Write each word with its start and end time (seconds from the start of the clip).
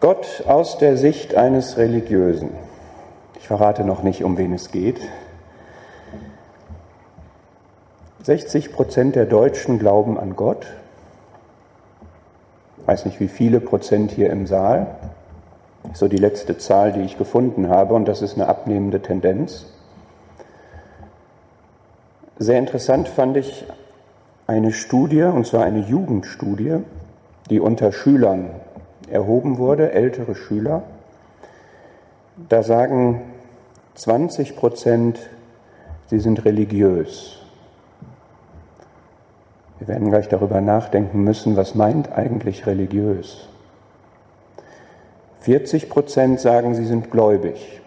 Gott 0.00 0.44
aus 0.46 0.78
der 0.78 0.96
Sicht 0.96 1.34
eines 1.34 1.76
Religiösen. 1.76 2.48
Ich 3.38 3.46
verrate 3.46 3.84
noch 3.84 4.02
nicht, 4.02 4.24
um 4.24 4.38
wen 4.38 4.54
es 4.54 4.72
geht. 4.72 4.98
60 8.22 8.72
Prozent 8.72 9.14
der 9.14 9.26
Deutschen 9.26 9.78
glauben 9.78 10.18
an 10.18 10.36
Gott. 10.36 10.66
Ich 12.78 12.88
weiß 12.88 13.04
nicht, 13.04 13.20
wie 13.20 13.28
viele 13.28 13.60
Prozent 13.60 14.10
hier 14.10 14.30
im 14.30 14.46
Saal. 14.46 14.86
So 15.92 16.08
die 16.08 16.16
letzte 16.16 16.56
Zahl, 16.56 16.92
die 16.92 17.02
ich 17.02 17.18
gefunden 17.18 17.68
habe, 17.68 17.92
und 17.92 18.06
das 18.06 18.22
ist 18.22 18.36
eine 18.36 18.48
abnehmende 18.48 19.02
Tendenz. 19.02 19.66
Sehr 22.38 22.58
interessant 22.58 23.06
fand 23.06 23.36
ich 23.36 23.66
eine 24.46 24.72
Studie, 24.72 25.24
und 25.24 25.46
zwar 25.46 25.64
eine 25.64 25.80
Jugendstudie, 25.80 26.78
die 27.50 27.60
unter 27.60 27.92
Schülern 27.92 28.50
erhoben 29.10 29.58
wurde, 29.58 29.92
ältere 29.92 30.34
Schüler. 30.34 30.82
Da 32.48 32.62
sagen 32.62 33.22
20 33.94 34.56
Prozent, 34.56 35.18
sie 36.06 36.20
sind 36.20 36.44
religiös. 36.44 37.38
Wir 39.78 39.88
werden 39.88 40.10
gleich 40.10 40.28
darüber 40.28 40.60
nachdenken 40.60 41.24
müssen, 41.24 41.56
was 41.56 41.74
meint 41.74 42.12
eigentlich 42.12 42.66
religiös. 42.66 43.48
40 45.40 45.88
Prozent 45.88 46.40
sagen, 46.40 46.74
sie 46.74 46.84
sind 46.84 47.10
gläubig. 47.10 47.80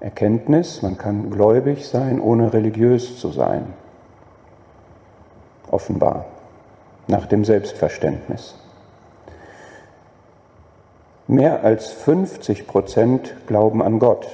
Erkenntnis, 0.00 0.82
man 0.82 0.98
kann 0.98 1.30
gläubig 1.30 1.86
sein, 1.86 2.20
ohne 2.20 2.52
religiös 2.52 3.18
zu 3.18 3.30
sein. 3.30 3.74
Offenbar, 5.70 6.26
nach 7.06 7.26
dem 7.26 7.44
Selbstverständnis. 7.44 8.54
Mehr 11.26 11.64
als 11.64 11.90
50 11.90 12.66
Prozent 12.66 13.34
glauben 13.46 13.82
an 13.82 13.98
Gott, 13.98 14.28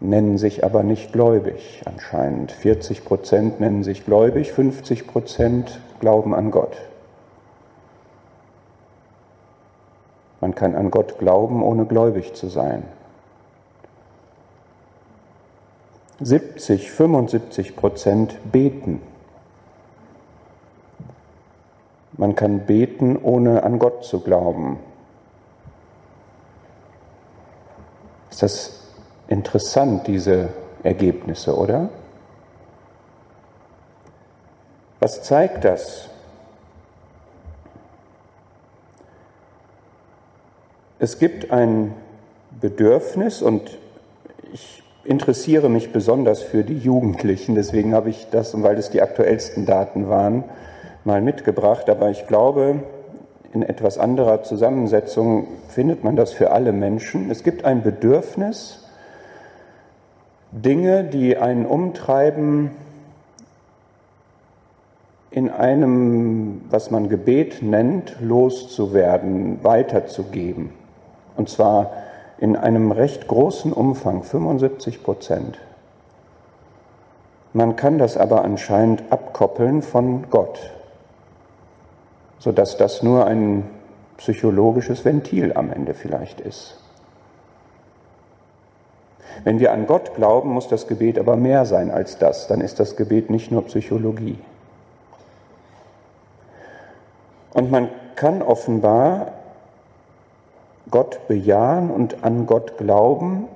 nennen 0.00 0.36
sich 0.36 0.64
aber 0.64 0.82
nicht 0.82 1.12
gläubig 1.12 1.82
anscheinend. 1.84 2.50
40 2.50 3.04
Prozent 3.04 3.60
nennen 3.60 3.84
sich 3.84 4.04
gläubig, 4.04 4.52
50 4.52 5.06
Prozent 5.06 5.80
glauben 6.00 6.34
an 6.34 6.50
Gott. 6.50 6.76
Man 10.40 10.54
kann 10.54 10.74
an 10.74 10.90
Gott 10.90 11.18
glauben, 11.18 11.62
ohne 11.62 11.86
gläubig 11.86 12.34
zu 12.34 12.48
sein. 12.48 12.82
70, 16.20 16.90
75 16.90 17.76
Prozent 17.76 18.38
beten. 18.52 19.00
Man 22.16 22.36
kann 22.36 22.66
beten, 22.66 23.16
ohne 23.16 23.64
an 23.64 23.78
Gott 23.78 24.04
zu 24.04 24.20
glauben. 24.20 24.78
Ist 28.30 28.42
das 28.42 28.80
interessant, 29.28 30.06
diese 30.06 30.48
Ergebnisse, 30.82 31.56
oder? 31.56 31.88
Was 35.00 35.22
zeigt 35.22 35.64
das? 35.64 36.08
Es 40.98 41.18
gibt 41.18 41.50
ein 41.50 41.94
Bedürfnis 42.60 43.42
und 43.42 43.78
ich 44.52 44.82
interessiere 45.04 45.68
mich 45.68 45.92
besonders 45.92 46.42
für 46.42 46.64
die 46.64 46.78
Jugendlichen, 46.78 47.54
deswegen 47.54 47.92
habe 47.92 48.10
ich 48.10 48.28
das, 48.30 48.54
und 48.54 48.62
weil 48.62 48.78
es 48.78 48.90
die 48.90 49.02
aktuellsten 49.02 49.66
Daten 49.66 50.08
waren, 50.08 50.44
mal 51.04 51.20
mitgebracht. 51.20 51.88
Aber 51.88 52.10
ich 52.10 52.26
glaube, 52.26 52.80
in 53.52 53.62
etwas 53.62 53.98
anderer 53.98 54.42
Zusammensetzung 54.42 55.46
findet 55.68 56.02
man 56.02 56.16
das 56.16 56.32
für 56.32 56.50
alle 56.50 56.72
Menschen. 56.72 57.30
Es 57.30 57.44
gibt 57.44 57.64
ein 57.64 57.82
Bedürfnis, 57.82 58.80
Dinge, 60.50 61.04
die 61.04 61.36
einen 61.36 61.66
umtreiben, 61.66 62.70
in 65.30 65.50
einem, 65.50 66.62
was 66.70 66.92
man 66.92 67.08
Gebet 67.08 67.60
nennt, 67.60 68.16
loszuwerden, 68.20 69.58
weiterzugeben. 69.64 70.70
Und 71.36 71.48
zwar 71.48 71.90
in 72.38 72.56
einem 72.56 72.92
recht 72.92 73.26
großen 73.26 73.72
Umfang, 73.72 74.22
75 74.22 75.02
Prozent. 75.02 75.58
Man 77.52 77.74
kann 77.74 77.98
das 77.98 78.16
aber 78.16 78.44
anscheinend 78.44 79.02
abkoppeln 79.10 79.82
von 79.82 80.30
Gott 80.30 80.73
sodass 82.38 82.76
das 82.76 83.02
nur 83.02 83.26
ein 83.26 83.64
psychologisches 84.16 85.04
Ventil 85.04 85.52
am 85.54 85.72
Ende 85.72 85.94
vielleicht 85.94 86.40
ist. 86.40 86.78
Wenn 89.42 89.58
wir 89.58 89.72
an 89.72 89.86
Gott 89.86 90.14
glauben, 90.14 90.50
muss 90.50 90.68
das 90.68 90.86
Gebet 90.86 91.18
aber 91.18 91.36
mehr 91.36 91.64
sein 91.66 91.90
als 91.90 92.18
das. 92.18 92.46
Dann 92.46 92.60
ist 92.60 92.78
das 92.78 92.96
Gebet 92.96 93.30
nicht 93.30 93.50
nur 93.50 93.64
Psychologie. 93.64 94.38
Und 97.52 97.70
man 97.70 97.88
kann 98.16 98.42
offenbar 98.42 99.32
Gott 100.90 101.26
bejahen 101.28 101.90
und 101.90 102.22
an 102.24 102.46
Gott 102.46 102.78
glauben 102.78 103.48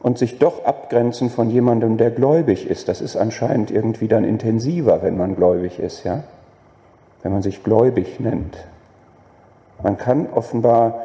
und 0.00 0.18
sich 0.18 0.38
doch 0.38 0.64
abgrenzen 0.64 1.30
von 1.30 1.50
jemandem, 1.50 1.96
der 1.96 2.10
gläubig 2.10 2.68
ist. 2.68 2.88
Das 2.88 3.00
ist 3.00 3.16
anscheinend 3.16 3.70
irgendwie 3.70 4.08
dann 4.08 4.24
intensiver, 4.24 5.02
wenn 5.02 5.16
man 5.16 5.36
gläubig 5.36 5.78
ist, 5.78 6.04
ja? 6.04 6.22
Wenn 7.22 7.32
man 7.32 7.42
sich 7.42 7.62
gläubig 7.62 8.20
nennt. 8.20 8.56
Man 9.82 9.96
kann 9.96 10.28
offenbar 10.32 11.02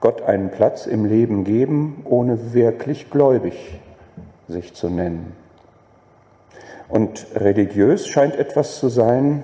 Gott 0.00 0.22
einen 0.22 0.50
Platz 0.50 0.86
im 0.86 1.04
Leben 1.04 1.44
geben, 1.44 2.02
ohne 2.04 2.52
wirklich 2.52 3.10
gläubig 3.10 3.80
sich 4.48 4.74
zu 4.74 4.88
nennen. 4.88 5.32
Und 6.88 7.26
religiös 7.34 8.06
scheint 8.06 8.36
etwas 8.36 8.78
zu 8.78 8.88
sein, 8.88 9.42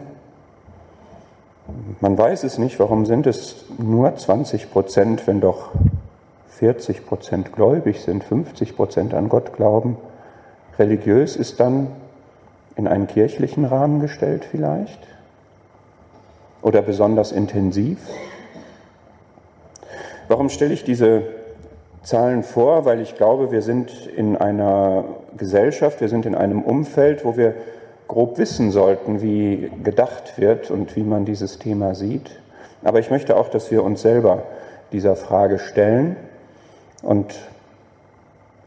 man 2.00 2.18
weiß 2.18 2.44
es 2.44 2.58
nicht, 2.58 2.78
warum 2.80 3.06
sind 3.06 3.26
es 3.26 3.64
nur 3.78 4.14
20 4.14 4.70
Prozent, 4.70 5.26
wenn 5.26 5.40
doch 5.40 5.70
40 6.48 7.06
Prozent 7.06 7.52
gläubig 7.52 8.02
sind, 8.02 8.24
50 8.24 8.76
Prozent 8.76 9.14
an 9.14 9.28
Gott 9.28 9.54
glauben. 9.56 9.96
Religiös 10.78 11.36
ist 11.36 11.60
dann 11.60 11.88
in 12.76 12.86
einen 12.86 13.06
kirchlichen 13.06 13.64
Rahmen 13.64 14.00
gestellt 14.00 14.44
vielleicht 14.44 15.11
oder 16.62 16.80
besonders 16.80 17.32
intensiv? 17.32 17.98
Warum 20.28 20.48
stelle 20.48 20.72
ich 20.72 20.84
diese 20.84 21.22
Zahlen 22.02 22.42
vor? 22.42 22.84
Weil 22.84 23.00
ich 23.00 23.16
glaube, 23.16 23.50
wir 23.50 23.62
sind 23.62 24.06
in 24.06 24.36
einer 24.36 25.04
Gesellschaft, 25.36 26.00
wir 26.00 26.08
sind 26.08 26.24
in 26.24 26.34
einem 26.34 26.62
Umfeld, 26.62 27.24
wo 27.24 27.36
wir 27.36 27.54
grob 28.08 28.38
wissen 28.38 28.70
sollten, 28.70 29.22
wie 29.22 29.70
gedacht 29.82 30.38
wird 30.38 30.70
und 30.70 30.96
wie 30.96 31.02
man 31.02 31.24
dieses 31.24 31.58
Thema 31.58 31.94
sieht. 31.94 32.30
Aber 32.84 32.98
ich 32.98 33.10
möchte 33.10 33.36
auch, 33.36 33.48
dass 33.48 33.70
wir 33.70 33.82
uns 33.84 34.02
selber 34.02 34.42
dieser 34.92 35.16
Frage 35.16 35.58
stellen. 35.58 36.16
Und 37.02 37.34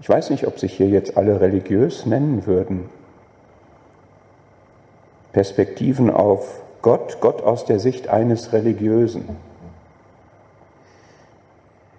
ich 0.02 0.10
weiß 0.10 0.30
nicht, 0.30 0.48
ob 0.48 0.60
sich 0.60 0.74
hier 0.74 0.88
jetzt 0.88 1.18
alle 1.18 1.42
religiös 1.42 2.06
nennen 2.06 2.46
würden. 2.46 2.90
Perspektiven 5.32 6.10
auf 6.10 6.62
Gott, 6.86 7.20
Gott 7.20 7.42
aus 7.42 7.66
der 7.66 7.80
Sicht 7.80 8.10
eines 8.10 8.54
Religiösen. 8.54 9.28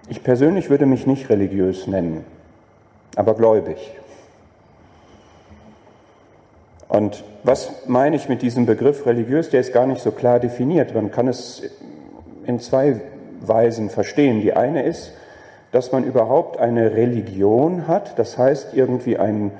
Ich 0.08 0.22
persönlich 0.22 0.70
würde 0.70 0.86
mich 0.86 1.08
nicht 1.08 1.28
religiös 1.28 1.88
nennen, 1.88 2.24
aber 3.16 3.34
gläubig. 3.34 3.78
Und 6.86 7.24
was 7.42 7.88
meine 7.88 8.14
ich 8.14 8.28
mit 8.28 8.42
diesem 8.42 8.64
Begriff 8.64 9.06
religiös? 9.06 9.50
Der 9.50 9.58
ist 9.58 9.72
gar 9.72 9.88
nicht 9.88 10.02
so 10.02 10.12
klar 10.12 10.38
definiert. 10.38 10.94
Man 10.94 11.10
kann 11.10 11.26
es 11.26 11.64
in 12.44 12.60
zwei 12.60 13.00
Weisen 13.40 13.90
verstehen. 13.90 14.40
Die 14.40 14.52
eine 14.52 14.84
ist, 14.84 15.10
dass 15.72 15.90
man 15.90 16.04
überhaupt 16.04 16.60
eine 16.60 16.92
Religion 16.92 17.88
hat, 17.88 18.20
das 18.20 18.38
heißt 18.38 18.74
irgendwie 18.74 19.18
ein 19.18 19.50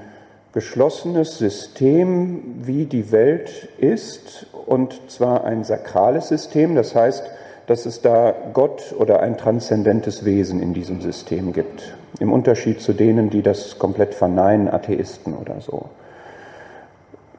geschlossenes 0.56 1.36
System, 1.36 2.62
wie 2.62 2.86
die 2.86 3.12
Welt 3.12 3.68
ist, 3.76 4.46
und 4.64 4.98
zwar 5.10 5.44
ein 5.44 5.64
sakrales 5.64 6.28
System, 6.28 6.74
das 6.74 6.94
heißt, 6.94 7.24
dass 7.66 7.84
es 7.84 8.00
da 8.00 8.34
Gott 8.54 8.94
oder 8.98 9.20
ein 9.20 9.36
transzendentes 9.36 10.24
Wesen 10.24 10.62
in 10.62 10.72
diesem 10.72 11.02
System 11.02 11.52
gibt, 11.52 11.94
im 12.20 12.32
Unterschied 12.32 12.80
zu 12.80 12.94
denen, 12.94 13.28
die 13.28 13.42
das 13.42 13.78
komplett 13.78 14.14
verneinen, 14.14 14.68
Atheisten 14.68 15.34
oder 15.34 15.60
so. 15.60 15.90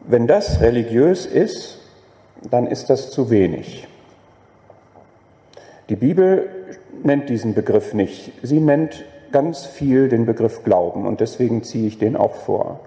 Wenn 0.05 0.27
das 0.27 0.61
religiös 0.61 1.25
ist, 1.25 1.79
dann 2.51 2.67
ist 2.67 2.91
das 2.91 3.09
zu 3.09 3.31
wenig. 3.31 3.87
Die 5.89 5.95
Bibel 5.95 6.49
nennt 7.01 7.29
diesen 7.29 7.55
Begriff 7.55 7.95
nicht. 7.95 8.31
Sie 8.43 8.59
nennt 8.59 9.05
ganz 9.31 9.65
viel 9.65 10.07
den 10.07 10.27
Begriff 10.27 10.63
Glauben 10.63 11.07
und 11.07 11.19
deswegen 11.19 11.63
ziehe 11.63 11.87
ich 11.87 11.97
den 11.97 12.15
auch 12.15 12.35
vor. 12.35 12.81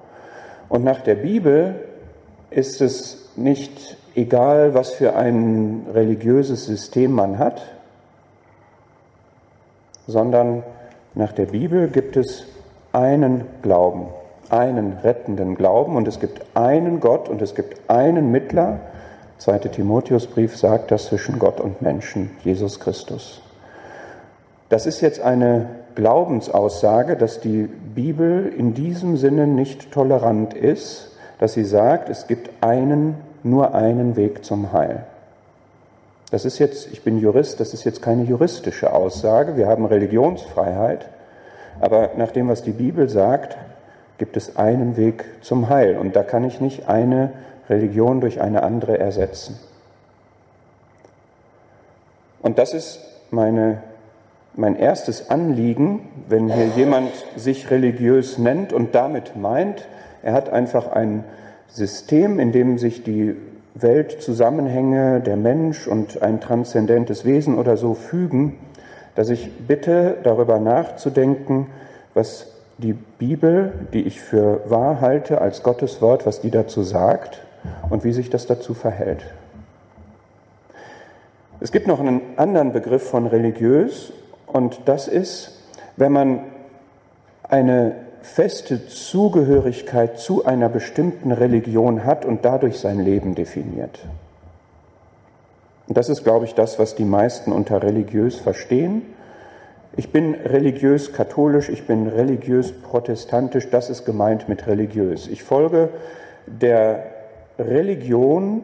Und 0.71 0.85
nach 0.85 1.01
der 1.01 1.17
Bibel 1.17 1.75
ist 2.49 2.81
es 2.81 3.33
nicht 3.37 3.99
egal 4.15 4.73
was 4.73 4.93
für 4.93 5.17
ein 5.17 5.87
religiöses 5.93 6.65
System 6.65 7.13
man 7.13 7.39
hat, 7.39 7.61
sondern 10.07 10.63
nach 11.15 11.33
der 11.33 11.47
Bibel 11.47 11.89
gibt 11.89 12.17
es 12.17 12.45
einen 12.93 13.45
Glauben, 13.63 14.07
einen 14.49 14.93
rettenden 15.03 15.57
Glauben 15.57 15.97
und 15.97 16.07
es 16.07 16.21
gibt 16.21 16.45
einen 16.55 17.01
Gott 17.01 17.29
und 17.29 17.43
es 17.43 17.57
gibt 17.57 17.91
einen 17.91 18.31
Mittler. 18.31 18.79
2. 19.39 19.59
Timotheusbrief 19.59 20.57
sagt 20.57 20.93
das 20.93 21.07
zwischen 21.07 21.41
Gott 21.41 21.61
und 21.61 21.83
Menschen, 21.83 22.31
Jesus 22.45 22.79
Christus. 22.79 23.43
Das 24.69 24.87
ist 24.87 25.01
jetzt 25.01 25.21
eine 25.21 25.80
Glaubensaussage, 25.95 27.17
dass 27.17 27.41
die 27.41 27.69
Bibel 27.95 28.53
in 28.57 28.75
diesem 28.75 29.17
Sinne 29.17 29.47
nicht 29.47 29.93
tolerant 29.93 30.55
ist, 30.55 31.11
dass 31.39 31.55
sie 31.55 31.65
sagt, 31.65 32.09
es 32.09 32.27
gibt 32.27 32.51
einen, 32.63 33.17
nur 33.43 33.75
einen 33.75 34.17
Weg 34.17 34.45
zum 34.45 34.73
Heil. 34.73 35.05
Das 36.31 36.45
ist 36.45 36.59
jetzt, 36.59 36.93
ich 36.93 37.03
bin 37.03 37.19
Jurist, 37.19 37.59
das 37.59 37.75
ist 37.75 37.85
jetzt 37.85 38.03
keine 38.03 38.25
juristische 38.25 38.93
Aussage. 38.93 39.57
Wir 39.57 39.67
haben 39.67 39.85
Religionsfreiheit. 39.85 41.09
Aber 41.81 42.11
nach 42.17 42.31
dem, 42.31 42.49
was 42.49 42.63
die 42.63 42.73
Bibel 42.73 43.09
sagt, 43.09 43.57
gibt 44.19 44.37
es 44.37 44.57
einen 44.57 44.97
Weg 44.97 45.25
zum 45.41 45.69
Heil. 45.69 45.99
Und 45.99 46.15
da 46.15 46.23
kann 46.23 46.45
ich 46.45 46.61
nicht 46.61 46.89
eine 46.89 47.33
Religion 47.69 48.21
durch 48.21 48.41
eine 48.41 48.63
andere 48.63 48.99
ersetzen. 48.99 49.59
Und 52.43 52.59
das 52.59 52.75
ist 52.75 53.01
meine, 53.31 53.83
mein 54.61 54.77
erstes 54.77 55.31
Anliegen, 55.31 56.01
wenn 56.29 56.53
hier 56.53 56.67
jemand 56.77 57.11
sich 57.35 57.71
religiös 57.71 58.37
nennt 58.37 58.73
und 58.75 58.95
damit 58.95 59.35
meint, 59.35 59.89
er 60.23 60.35
hat 60.35 60.51
einfach 60.51 60.93
ein 60.93 61.25
System, 61.67 62.39
in 62.39 62.53
dem 62.53 62.77
sich 62.77 63.03
die 63.03 63.37
Weltzusammenhänge, 63.75 65.21
der 65.21 65.37
Mensch 65.37 65.89
und 65.89 66.21
ein 66.23 66.41
transzendentes 66.41 67.25
Wesen 67.25 67.57
oder 67.57 67.79
so 67.79 67.95
fügen, 67.95 68.59
dass 69.15 69.31
ich 69.31 69.51
bitte 69.67 70.19
darüber 70.23 70.59
nachzudenken, 70.59 71.69
was 72.13 72.49
die 72.77 72.93
Bibel, 72.93 73.73
die 73.95 74.03
ich 74.03 74.21
für 74.21 74.61
wahr 74.69 75.01
halte 75.01 75.41
als 75.41 75.63
Gottes 75.63 76.03
Wort, 76.03 76.27
was 76.27 76.43
die 76.43 76.51
dazu 76.51 76.83
sagt 76.83 77.41
und 77.89 78.05
wie 78.05 78.13
sich 78.13 78.29
das 78.29 78.47
dazu 78.47 78.75
verhält. 78.75 79.25
Es 81.61 81.73
gibt 81.73 81.87
noch 81.87 82.01
einen 82.01 82.21
anderen 82.37 82.73
Begriff 82.73 83.09
von 83.09 83.27
religiös 83.27 84.13
und 84.53 84.81
das 84.87 85.09
ist, 85.09 85.53
wenn 85.97 86.13
man 86.13 86.41
eine 87.43 87.95
feste 88.23 88.87
Zugehörigkeit 88.87 90.19
zu 90.19 90.45
einer 90.45 90.69
bestimmten 90.69 91.33
Religion 91.33 92.05
hat 92.05 92.25
und 92.25 92.45
dadurch 92.45 92.79
sein 92.79 93.01
Leben 93.01 93.35
definiert. 93.35 93.99
Und 95.89 95.97
das 95.97 96.09
ist, 96.09 96.23
glaube 96.23 96.45
ich, 96.45 96.55
das, 96.55 96.79
was 96.79 96.95
die 96.95 97.05
meisten 97.05 97.51
unter 97.51 97.83
religiös 97.83 98.37
verstehen. 98.37 99.03
Ich 99.97 100.13
bin 100.13 100.35
religiös 100.35 101.13
katholisch, 101.13 101.69
ich 101.69 101.87
bin 101.87 102.07
religiös 102.07 102.73
protestantisch, 102.73 103.71
das 103.71 103.91
ist 103.91 104.05
gemeint 104.05 104.49
mit 104.49 104.67
religiös. 104.69 105.27
Ich 105.27 105.43
folge 105.43 105.89
der 106.47 107.07
Religion, 107.59 108.63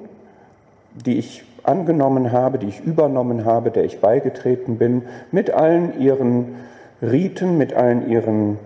die 0.95 1.19
ich 1.19 1.45
angenommen 1.67 2.33
habe, 2.33 2.59
die 2.59 2.69
ich 2.69 2.81
übernommen 2.81 3.45
habe, 3.45 3.71
der 3.71 3.85
ich 3.85 4.01
beigetreten 4.01 4.79
bin, 4.79 5.03
mit 5.33 5.51
allen 5.51 6.01
ihren 6.01 6.57
Riten, 7.03 7.59
mit 7.59 7.75
allen 7.75 8.09
ihren 8.09 8.59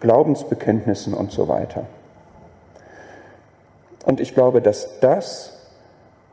Glaubensbekenntnissen 0.00 1.14
und 1.14 1.30
so 1.30 1.48
weiter. 1.48 1.86
Und 4.04 4.20
ich 4.20 4.34
glaube, 4.34 4.60
dass 4.60 5.00
das 5.00 5.56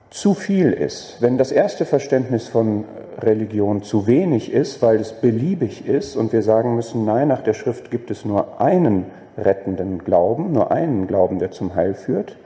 zu 0.09 0.33
viel 0.33 0.71
ist. 0.71 1.17
Wenn 1.19 1.37
das 1.37 1.51
erste 1.51 1.85
Verständnis 1.85 2.47
von 2.47 2.85
Religion 3.19 3.83
zu 3.83 4.07
wenig 4.07 4.53
ist, 4.53 4.81
weil 4.81 4.97
es 4.97 5.13
beliebig 5.13 5.87
ist 5.87 6.15
und 6.15 6.31
wir 6.33 6.43
sagen 6.43 6.75
müssen, 6.75 7.03
nein, 7.03 7.27
nach 7.27 7.41
der 7.41 7.53
Schrift 7.53 7.91
gibt 7.91 8.09
es 8.11 8.23
nur 8.23 8.61
einen 8.61 9.05
rettenden 9.37 10.03
Glauben, 10.03 10.53
nur 10.53 10.71
einen 10.71 11.07
Glauben, 11.07 11.39
der 11.39 11.51
zum 11.51 11.75
Heil 11.75 11.93
führt, 11.93 12.37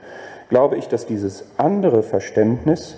glaube 0.48 0.76
ich, 0.76 0.88
dass 0.88 1.06
dieses 1.06 1.44
andere 1.56 2.02
Verständnis 2.02 2.96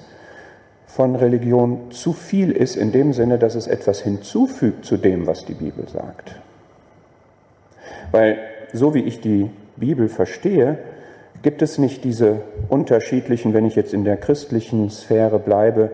von 0.86 1.16
Religion 1.16 1.90
zu 1.90 2.12
viel 2.12 2.52
ist, 2.52 2.76
in 2.76 2.92
dem 2.92 3.12
Sinne, 3.12 3.38
dass 3.38 3.54
es 3.54 3.66
etwas 3.66 4.00
hinzufügt 4.00 4.84
zu 4.84 4.96
dem, 4.96 5.26
was 5.26 5.44
die 5.44 5.54
Bibel 5.54 5.88
sagt. 5.88 6.36
Weil 8.12 8.38
so 8.72 8.94
wie 8.94 9.02
ich 9.02 9.20
die 9.20 9.50
Bibel 9.76 10.08
verstehe, 10.08 10.78
gibt 11.42 11.62
es 11.62 11.78
nicht 11.78 12.04
diese 12.04 12.42
unterschiedlichen, 12.68 13.54
wenn 13.54 13.66
ich 13.66 13.76
jetzt 13.76 13.92
in 13.92 14.04
der 14.04 14.16
christlichen 14.16 14.90
Sphäre 14.90 15.38
bleibe, 15.38 15.90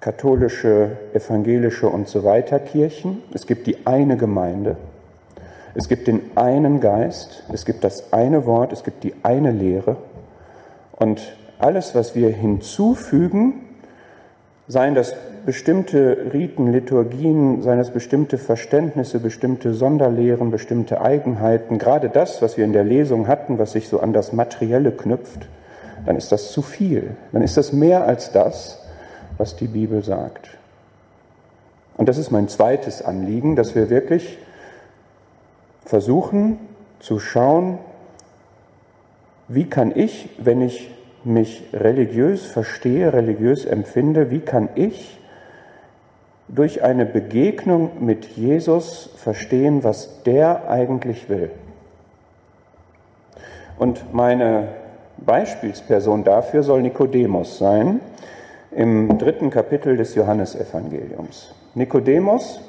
katholische, 0.00 0.98
evangelische 1.14 1.88
und 1.88 2.08
so 2.08 2.24
weiter 2.24 2.58
Kirchen. 2.58 3.22
Es 3.32 3.46
gibt 3.46 3.66
die 3.66 3.86
eine 3.86 4.16
Gemeinde. 4.16 4.76
Es 5.74 5.88
gibt 5.88 6.06
den 6.06 6.22
einen 6.36 6.80
Geist. 6.80 7.44
Es 7.52 7.64
gibt 7.64 7.84
das 7.84 8.12
eine 8.12 8.46
Wort. 8.46 8.72
Es 8.72 8.84
gibt 8.84 9.04
die 9.04 9.14
eine 9.22 9.50
Lehre. 9.50 9.96
Und 10.92 11.36
alles, 11.58 11.94
was 11.94 12.14
wir 12.14 12.30
hinzufügen, 12.30 13.65
seien 14.68 14.94
das 14.94 15.14
bestimmte 15.44 16.32
Riten, 16.32 16.72
Liturgien, 16.72 17.62
seien 17.62 17.78
es 17.78 17.90
bestimmte 17.90 18.36
Verständnisse, 18.36 19.20
bestimmte 19.20 19.74
Sonderlehren, 19.74 20.50
bestimmte 20.50 21.00
Eigenheiten, 21.00 21.78
gerade 21.78 22.08
das, 22.08 22.42
was 22.42 22.56
wir 22.56 22.64
in 22.64 22.72
der 22.72 22.84
Lesung 22.84 23.28
hatten, 23.28 23.58
was 23.58 23.72
sich 23.72 23.88
so 23.88 24.00
an 24.00 24.12
das 24.12 24.32
Materielle 24.32 24.90
knüpft, 24.90 25.48
dann 26.04 26.16
ist 26.16 26.32
das 26.32 26.50
zu 26.52 26.62
viel. 26.62 27.16
Dann 27.32 27.42
ist 27.42 27.56
das 27.56 27.72
mehr 27.72 28.04
als 28.04 28.32
das, 28.32 28.82
was 29.38 29.56
die 29.56 29.68
Bibel 29.68 30.02
sagt. 30.02 30.48
Und 31.96 32.08
das 32.08 32.18
ist 32.18 32.30
mein 32.30 32.48
zweites 32.48 33.02
Anliegen, 33.02 33.56
dass 33.56 33.74
wir 33.74 33.88
wirklich 33.88 34.38
versuchen 35.84 36.58
zu 36.98 37.20
schauen, 37.20 37.78
wie 39.48 39.70
kann 39.70 39.92
ich, 39.94 40.28
wenn 40.38 40.60
ich 40.60 40.90
mich 41.26 41.64
religiös 41.72 42.46
verstehe, 42.46 43.12
religiös 43.12 43.64
empfinde, 43.64 44.30
wie 44.30 44.40
kann 44.40 44.68
ich 44.74 45.18
durch 46.48 46.82
eine 46.82 47.04
Begegnung 47.04 48.04
mit 48.04 48.24
Jesus 48.36 49.10
verstehen, 49.16 49.82
was 49.82 50.22
der 50.22 50.70
eigentlich 50.70 51.28
will. 51.28 51.50
Und 53.78 54.14
meine 54.14 54.68
Beispielsperson 55.18 56.24
dafür 56.24 56.62
soll 56.62 56.82
Nikodemus 56.82 57.58
sein 57.58 58.00
im 58.70 59.18
dritten 59.18 59.50
Kapitel 59.50 59.96
des 59.96 60.14
Johannesevangeliums. 60.14 61.54
Nikodemus 61.74 62.60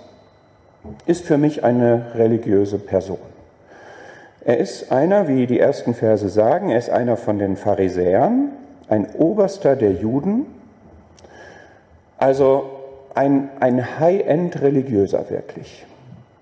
ist 1.05 1.25
für 1.25 1.37
mich 1.37 1.63
eine 1.63 2.13
religiöse 2.15 2.79
Person. 2.79 3.36
Er 4.47 4.59
ist 4.59 4.93
einer, 4.93 5.27
wie 5.27 5.45
die 5.45 5.59
ersten 5.59 5.93
Verse 5.93 6.29
sagen, 6.29 6.69
er 6.69 6.77
ist 6.77 6.89
einer 6.89 7.17
von 7.17 7.37
den 7.37 7.57
Pharisäern, 7.57 8.53
ein 8.87 9.13
Oberster 9.13 9.75
der 9.75 9.91
Juden, 9.91 10.45
also 12.17 12.63
ein, 13.13 13.49
ein 13.59 13.99
High-End-Religiöser 13.99 15.29
wirklich. 15.29 15.85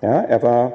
Ja, 0.03 0.21
er 0.21 0.43
war 0.43 0.73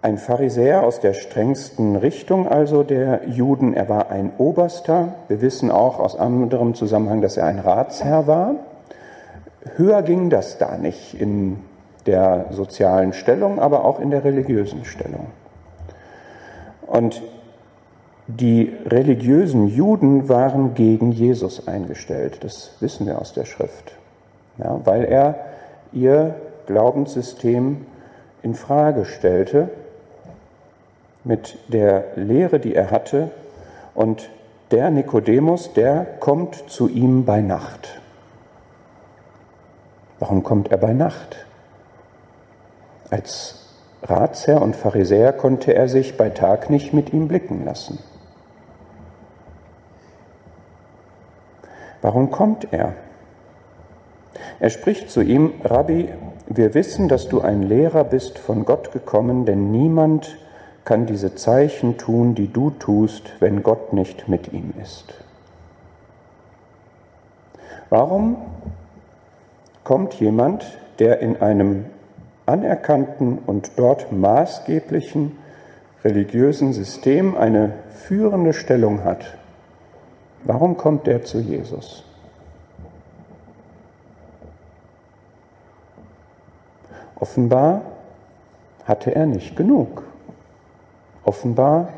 ein 0.00 0.16
Pharisäer 0.16 0.84
aus 0.84 1.00
der 1.00 1.12
strengsten 1.12 1.96
Richtung 1.96 2.48
also 2.48 2.82
der 2.82 3.28
Juden. 3.28 3.74
Er 3.74 3.90
war 3.90 4.10
ein 4.10 4.32
Oberster. 4.38 5.12
Wir 5.28 5.42
wissen 5.42 5.70
auch 5.70 5.98
aus 5.98 6.16
anderem 6.16 6.74
Zusammenhang, 6.74 7.20
dass 7.20 7.36
er 7.36 7.44
ein 7.44 7.58
Ratsherr 7.58 8.26
war. 8.26 8.54
Höher 9.76 10.00
ging 10.00 10.30
das 10.30 10.56
da 10.56 10.78
nicht 10.78 11.12
in 11.12 11.58
der 12.06 12.46
sozialen 12.52 13.12
Stellung, 13.12 13.58
aber 13.58 13.84
auch 13.84 14.00
in 14.00 14.10
der 14.10 14.24
religiösen 14.24 14.86
Stellung. 14.86 15.26
Und 16.92 17.22
die 18.28 18.72
religiösen 18.86 19.66
Juden 19.66 20.28
waren 20.28 20.74
gegen 20.74 21.10
Jesus 21.10 21.66
eingestellt. 21.66 22.44
Das 22.44 22.76
wissen 22.80 23.06
wir 23.06 23.20
aus 23.20 23.32
der 23.32 23.46
Schrift 23.46 23.94
ja, 24.58 24.80
weil 24.84 25.04
er 25.04 25.36
ihr 25.92 26.34
Glaubenssystem 26.66 27.86
in 28.42 28.54
Frage 28.54 29.04
stellte 29.04 29.70
mit 31.24 31.58
der 31.68 32.04
Lehre, 32.16 32.58
die 32.58 32.74
er 32.74 32.90
hatte. 32.90 33.30
Und 33.94 34.28
der 34.70 34.90
Nikodemus, 34.90 35.72
der 35.74 36.04
kommt 36.20 36.70
zu 36.70 36.88
ihm 36.88 37.24
bei 37.24 37.40
Nacht. 37.40 38.00
Warum 40.18 40.42
kommt 40.42 40.70
er 40.70 40.78
bei 40.78 40.92
Nacht? 40.92 41.46
Als 43.10 43.61
Ratsherr 44.02 44.60
und 44.60 44.74
Pharisäer 44.74 45.32
konnte 45.32 45.74
er 45.74 45.88
sich 45.88 46.16
bei 46.16 46.30
Tag 46.30 46.70
nicht 46.70 46.92
mit 46.92 47.12
ihm 47.12 47.28
blicken 47.28 47.64
lassen. 47.64 47.98
Warum 52.00 52.30
kommt 52.32 52.72
er? 52.72 52.94
Er 54.58 54.70
spricht 54.70 55.10
zu 55.10 55.22
ihm, 55.22 55.54
Rabbi, 55.62 56.08
wir 56.46 56.74
wissen, 56.74 57.08
dass 57.08 57.28
du 57.28 57.40
ein 57.40 57.62
Lehrer 57.62 58.02
bist 58.02 58.38
von 58.38 58.64
Gott 58.64 58.92
gekommen, 58.92 59.44
denn 59.46 59.70
niemand 59.70 60.36
kann 60.84 61.06
diese 61.06 61.36
Zeichen 61.36 61.96
tun, 61.96 62.34
die 62.34 62.52
du 62.52 62.70
tust, 62.70 63.32
wenn 63.38 63.62
Gott 63.62 63.92
nicht 63.92 64.28
mit 64.28 64.52
ihm 64.52 64.74
ist. 64.82 65.14
Warum 67.88 68.36
kommt 69.84 70.14
jemand, 70.14 70.78
der 70.98 71.20
in 71.20 71.40
einem 71.40 71.86
anerkannten 72.46 73.38
und 73.38 73.72
dort 73.76 74.12
maßgeblichen 74.12 75.36
religiösen 76.04 76.72
System 76.72 77.36
eine 77.36 77.74
führende 77.90 78.52
Stellung 78.52 79.04
hat, 79.04 79.36
warum 80.44 80.76
kommt 80.76 81.06
der 81.06 81.24
zu 81.24 81.38
Jesus? 81.38 82.04
Offenbar 87.16 87.82
hatte 88.84 89.14
er 89.14 89.26
nicht 89.26 89.54
genug. 89.54 90.02
Offenbar 91.24 91.90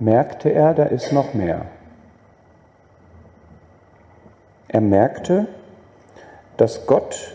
merkte 0.00 0.52
er, 0.52 0.74
da 0.74 0.84
ist 0.84 1.12
noch 1.12 1.34
mehr. 1.34 1.66
Er 4.66 4.80
merkte, 4.80 5.46
dass 6.56 6.86
Gott 6.86 7.34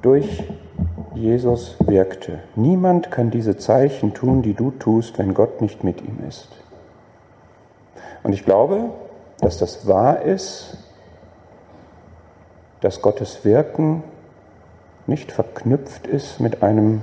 durch 0.00 0.42
Jesus 1.14 1.76
wirkte. 1.80 2.40
Niemand 2.54 3.10
kann 3.10 3.30
diese 3.30 3.56
Zeichen 3.56 4.14
tun, 4.14 4.42
die 4.42 4.54
du 4.54 4.70
tust, 4.70 5.18
wenn 5.18 5.34
Gott 5.34 5.60
nicht 5.60 5.84
mit 5.84 6.00
ihm 6.02 6.18
ist. 6.28 6.48
Und 8.22 8.32
ich 8.32 8.44
glaube, 8.44 8.90
dass 9.40 9.58
das 9.58 9.86
wahr 9.86 10.22
ist, 10.22 10.76
dass 12.80 13.02
Gottes 13.02 13.44
Wirken 13.44 14.02
nicht 15.06 15.32
verknüpft 15.32 16.06
ist 16.06 16.40
mit 16.40 16.62
einem 16.62 17.02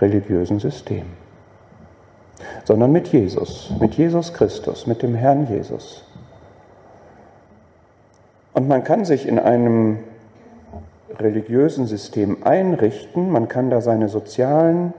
religiösen 0.00 0.58
System, 0.58 1.04
sondern 2.64 2.92
mit 2.92 3.08
Jesus, 3.08 3.72
mit 3.78 3.94
Jesus 3.94 4.32
Christus, 4.32 4.86
mit 4.86 5.02
dem 5.02 5.14
Herrn 5.14 5.46
Jesus. 5.48 6.04
Und 8.52 8.68
man 8.68 8.84
kann 8.84 9.04
sich 9.04 9.26
in 9.26 9.38
einem 9.38 10.00
religiösen 11.18 11.86
System 11.86 12.38
einrichten, 12.44 13.30
man 13.30 13.48
kann 13.48 13.70
da 13.70 13.80
seine 13.80 14.08
sozialen, 14.08 14.94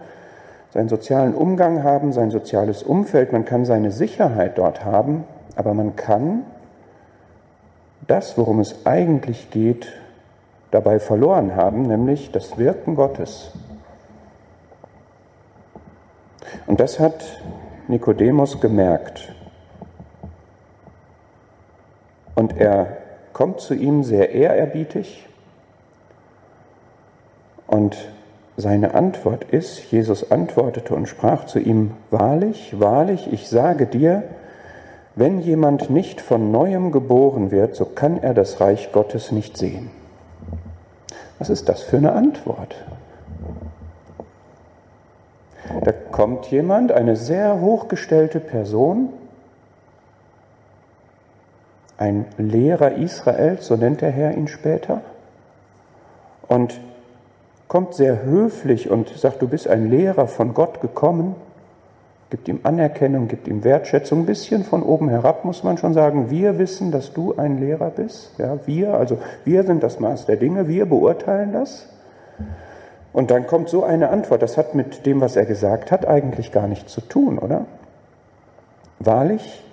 seinen 0.72 0.90
sozialen 0.90 1.34
Umgang 1.34 1.84
haben, 1.84 2.12
sein 2.12 2.32
soziales 2.32 2.84
Umfeld, 2.84 3.32
man 3.32 3.46
kann 3.46 3.66
seine 3.66 3.92
Sicherheit 3.92 4.58
dort 4.58 4.84
haben, 4.86 5.24
aber 5.56 5.74
man 5.74 5.96
kann 5.96 6.44
das, 8.08 8.38
worum 8.38 8.60
es 8.60 8.86
eigentlich 8.86 9.50
geht, 9.52 9.88
dabei 10.72 11.00
verloren 11.00 11.56
haben, 11.56 11.84
nämlich 11.84 12.32
das 12.32 12.58
Wirken 12.58 12.96
Gottes. 12.96 13.52
Und 16.66 16.80
das 16.80 17.00
hat 17.00 17.24
Nikodemus 17.88 18.60
gemerkt. 18.60 19.34
Und 22.36 22.58
er 22.58 22.98
kommt 23.34 23.60
zu 23.60 23.74
ihm 23.74 24.04
sehr 24.04 24.32
ehrerbietig 24.32 25.28
und 27.74 27.98
seine 28.56 28.94
Antwort 28.94 29.46
ist, 29.46 29.92
Jesus 29.92 30.30
antwortete 30.30 30.94
und 30.94 31.08
sprach 31.08 31.46
zu 31.46 31.58
ihm, 31.58 31.94
Wahrlich, 32.12 32.80
wahrlich, 32.80 33.34
ich 33.34 33.50
sage 33.50 33.88
dir, 33.88 34.22
wenn 35.16 35.40
jemand 35.40 35.90
nicht 35.90 36.22
von 36.22 36.52
neuem 36.52 36.92
geboren 36.92 37.50
wird, 37.50 37.76
so 37.76 37.86
kann 37.86 38.22
er 38.22 38.36
das 38.36 38.62
Reich 38.62 38.92
Gottes 38.92 39.32
nicht 39.32 39.58
sehen. 39.58 39.90
Was 41.40 41.50
ist 41.50 41.68
das 41.68 41.82
für 41.82 41.98
eine 41.98 42.12
Antwort? 42.12 42.76
Da 45.84 45.92
kommt 45.92 46.46
jemand, 46.52 46.92
eine 46.92 47.16
sehr 47.16 47.60
hochgestellte 47.60 48.40
Person, 48.40 49.10
ein 51.98 52.26
Lehrer 52.38 52.92
Israels, 52.98 53.66
so 53.66 53.76
nennt 53.78 54.02
der 54.02 54.12
Herr 54.12 54.38
ihn 54.38 54.48
später, 54.48 55.02
und 56.48 56.80
kommt 57.74 57.96
sehr 57.96 58.22
höflich 58.22 58.92
und 58.92 59.10
sagt, 59.10 59.42
du 59.42 59.48
bist 59.48 59.68
ein 59.68 59.90
Lehrer 59.90 60.28
von 60.28 60.54
Gott 60.54 60.80
gekommen, 60.80 61.34
gibt 62.30 62.48
ihm 62.48 62.60
Anerkennung, 62.62 63.28
gibt 63.28 63.48
ihm 63.48 63.64
Wertschätzung, 63.64 64.20
ein 64.20 64.26
bisschen 64.28 64.64
von 64.64 64.84
oben 64.84 65.10
herab 65.10 65.44
muss 65.44 65.64
man 65.64 65.80
schon 65.80 65.96
sagen, 65.96 66.30
wir 66.30 66.60
wissen, 66.60 66.92
dass 66.92 67.14
du 67.14 67.34
ein 67.36 67.60
Lehrer 67.60 67.90
bist, 67.90 68.34
ja, 68.38 68.60
wir, 68.68 68.94
also 68.94 69.18
wir 69.44 69.64
sind 69.64 69.82
das 69.82 70.00
Maß 70.00 70.28
der 70.28 70.36
Dinge, 70.36 70.68
wir 70.68 70.86
beurteilen 70.86 71.52
das. 71.52 71.90
Und 73.12 73.32
dann 73.32 73.48
kommt 73.48 73.70
so 73.70 73.84
eine 73.84 74.10
Antwort, 74.10 74.44
das 74.44 74.56
hat 74.56 74.76
mit 74.76 75.08
dem, 75.08 75.20
was 75.20 75.36
er 75.36 75.46
gesagt 75.46 75.92
hat, 75.92 76.08
eigentlich 76.08 76.52
gar 76.52 76.68
nichts 76.68 76.94
zu 76.94 77.02
tun, 77.02 77.40
oder? 77.40 77.66
Wahrlich, 79.00 79.64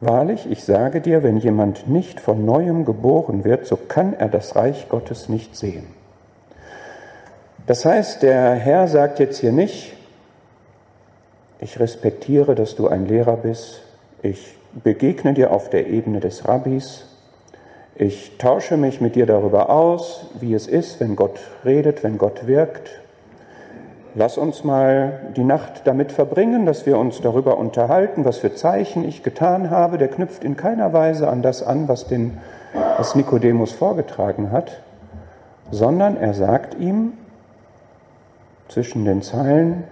wahrlich, 0.00 0.50
ich 0.50 0.62
sage 0.62 1.00
dir, 1.00 1.22
wenn 1.22 1.38
jemand 1.38 1.88
nicht 1.88 2.20
von 2.20 2.44
neuem 2.44 2.84
geboren 2.84 3.44
wird, 3.44 3.64
so 3.64 3.76
kann 3.76 4.12
er 4.12 4.28
das 4.28 4.56
Reich 4.56 4.90
Gottes 4.90 5.30
nicht 5.30 5.56
sehen. 5.56 6.03
Das 7.66 7.86
heißt, 7.86 8.22
der 8.22 8.54
Herr 8.54 8.88
sagt 8.88 9.18
jetzt 9.20 9.38
hier 9.38 9.52
nicht, 9.52 9.94
ich 11.60 11.80
respektiere, 11.80 12.54
dass 12.54 12.76
du 12.76 12.88
ein 12.88 13.06
Lehrer 13.06 13.38
bist, 13.38 13.80
ich 14.22 14.58
begegne 14.82 15.32
dir 15.32 15.50
auf 15.50 15.70
der 15.70 15.86
Ebene 15.86 16.20
des 16.20 16.46
Rabbis, 16.46 17.06
ich 17.96 18.36
tausche 18.36 18.76
mich 18.76 19.00
mit 19.00 19.14
dir 19.14 19.24
darüber 19.24 19.70
aus, 19.70 20.26
wie 20.40 20.52
es 20.52 20.66
ist, 20.66 21.00
wenn 21.00 21.16
Gott 21.16 21.38
redet, 21.64 22.02
wenn 22.02 22.18
Gott 22.18 22.46
wirkt. 22.46 22.90
Lass 24.14 24.36
uns 24.36 24.62
mal 24.62 25.32
die 25.36 25.44
Nacht 25.44 25.82
damit 25.84 26.12
verbringen, 26.12 26.66
dass 26.66 26.86
wir 26.86 26.98
uns 26.98 27.20
darüber 27.20 27.56
unterhalten, 27.56 28.24
was 28.24 28.38
für 28.38 28.54
Zeichen 28.54 29.08
ich 29.08 29.22
getan 29.22 29.70
habe. 29.70 29.96
Der 29.96 30.08
knüpft 30.08 30.44
in 30.44 30.56
keiner 30.56 30.92
Weise 30.92 31.28
an 31.28 31.40
das 31.40 31.62
an, 31.62 31.88
was, 31.88 32.08
den, 32.08 32.38
was 32.98 33.14
Nikodemus 33.14 33.72
vorgetragen 33.72 34.50
hat, 34.50 34.82
sondern 35.70 36.16
er 36.16 36.34
sagt 36.34 36.78
ihm, 36.78 37.14
zwischen 38.68 39.04
den 39.04 39.22
Zeilen, 39.22 39.84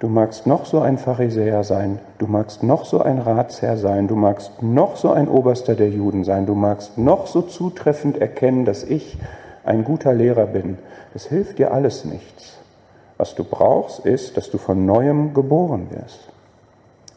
du 0.00 0.08
magst 0.08 0.46
noch 0.46 0.66
so 0.66 0.80
ein 0.80 0.98
Pharisäer 0.98 1.64
sein, 1.64 1.98
du 2.18 2.26
magst 2.26 2.62
noch 2.62 2.84
so 2.84 3.00
ein 3.00 3.18
Ratsherr 3.18 3.76
sein, 3.76 4.08
du 4.08 4.16
magst 4.16 4.62
noch 4.62 4.96
so 4.96 5.10
ein 5.12 5.28
Oberster 5.28 5.74
der 5.74 5.90
Juden 5.90 6.24
sein, 6.24 6.46
du 6.46 6.54
magst 6.54 6.98
noch 6.98 7.26
so 7.26 7.42
zutreffend 7.42 8.18
erkennen, 8.18 8.64
dass 8.64 8.84
ich 8.84 9.18
ein 9.64 9.84
guter 9.84 10.12
Lehrer 10.12 10.46
bin. 10.46 10.78
Das 11.12 11.26
hilft 11.26 11.58
dir 11.58 11.72
alles 11.72 12.04
nichts. 12.04 12.58
Was 13.16 13.34
du 13.34 13.44
brauchst, 13.44 14.06
ist, 14.06 14.36
dass 14.36 14.50
du 14.50 14.58
von 14.58 14.86
neuem 14.86 15.34
geboren 15.34 15.88
wirst. 15.90 16.20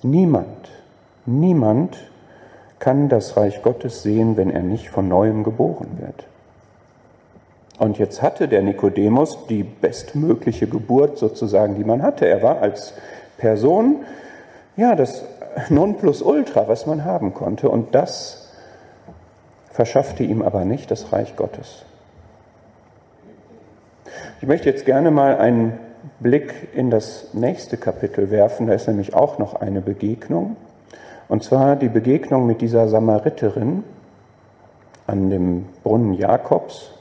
Niemand, 0.02 0.70
niemand 1.26 1.98
kann 2.80 3.08
das 3.08 3.38
Reich 3.38 3.62
Gottes 3.62 4.02
sehen, 4.02 4.36
wenn 4.38 4.50
er 4.50 4.64
nicht 4.64 4.90
von 4.90 5.08
neuem 5.08 5.44
geboren 5.44 6.00
wird. 6.00 6.26
Und 7.82 7.98
jetzt 7.98 8.22
hatte 8.22 8.48
der 8.48 8.62
Nikodemus 8.62 9.48
die 9.48 9.64
bestmögliche 9.64 10.68
Geburt 10.68 11.18
sozusagen, 11.18 11.74
die 11.74 11.84
man 11.84 12.04
hatte. 12.04 12.28
Er 12.28 12.44
war 12.44 12.62
als 12.62 12.94
Person, 13.40 14.06
ja, 14.78 14.94
das 14.94 15.24
Nonplusultra, 15.70 16.68
was 16.68 16.86
man 16.86 17.06
haben 17.06 17.34
konnte. 17.34 17.70
Und 17.70 17.96
das 17.96 18.52
verschaffte 19.72 20.22
ihm 20.22 20.44
aber 20.44 20.64
nicht 20.64 20.92
das 20.92 21.12
Reich 21.12 21.36
Gottes. 21.36 21.84
Ich 24.42 24.48
möchte 24.48 24.70
jetzt 24.70 24.86
gerne 24.86 25.10
mal 25.10 25.40
einen 25.40 25.80
Blick 26.20 26.54
in 26.76 26.92
das 26.92 27.34
nächste 27.34 27.78
Kapitel 27.78 28.30
werfen. 28.30 28.68
Da 28.68 28.74
ist 28.74 28.88
nämlich 28.88 29.16
auch 29.16 29.40
noch 29.40 29.56
eine 29.56 29.82
Begegnung. 29.82 30.56
Und 31.28 31.44
zwar 31.44 31.76
die 31.78 31.90
Begegnung 31.90 32.46
mit 32.46 32.62
dieser 32.62 32.88
Samariterin 32.90 33.84
an 35.08 35.32
dem 35.32 35.66
Brunnen 35.82 36.14
Jakobs. 36.14 36.92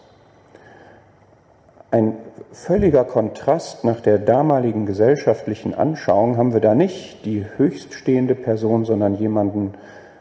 Ein 1.91 2.15
völliger 2.53 3.05
Kontrast 3.05 3.85
nach 3.85 4.01
der 4.01 4.19
damaligen 4.19 4.87
gesellschaftlichen 4.87 5.75
Anschauung 5.75 6.37
haben 6.37 6.53
wir 6.53 6.61
da 6.61 6.75
nicht 6.75 7.25
die 7.25 7.45
höchststehende 7.57 8.35
Person, 8.35 8.85
sondern 8.85 9.15
jemanden, 9.15 9.75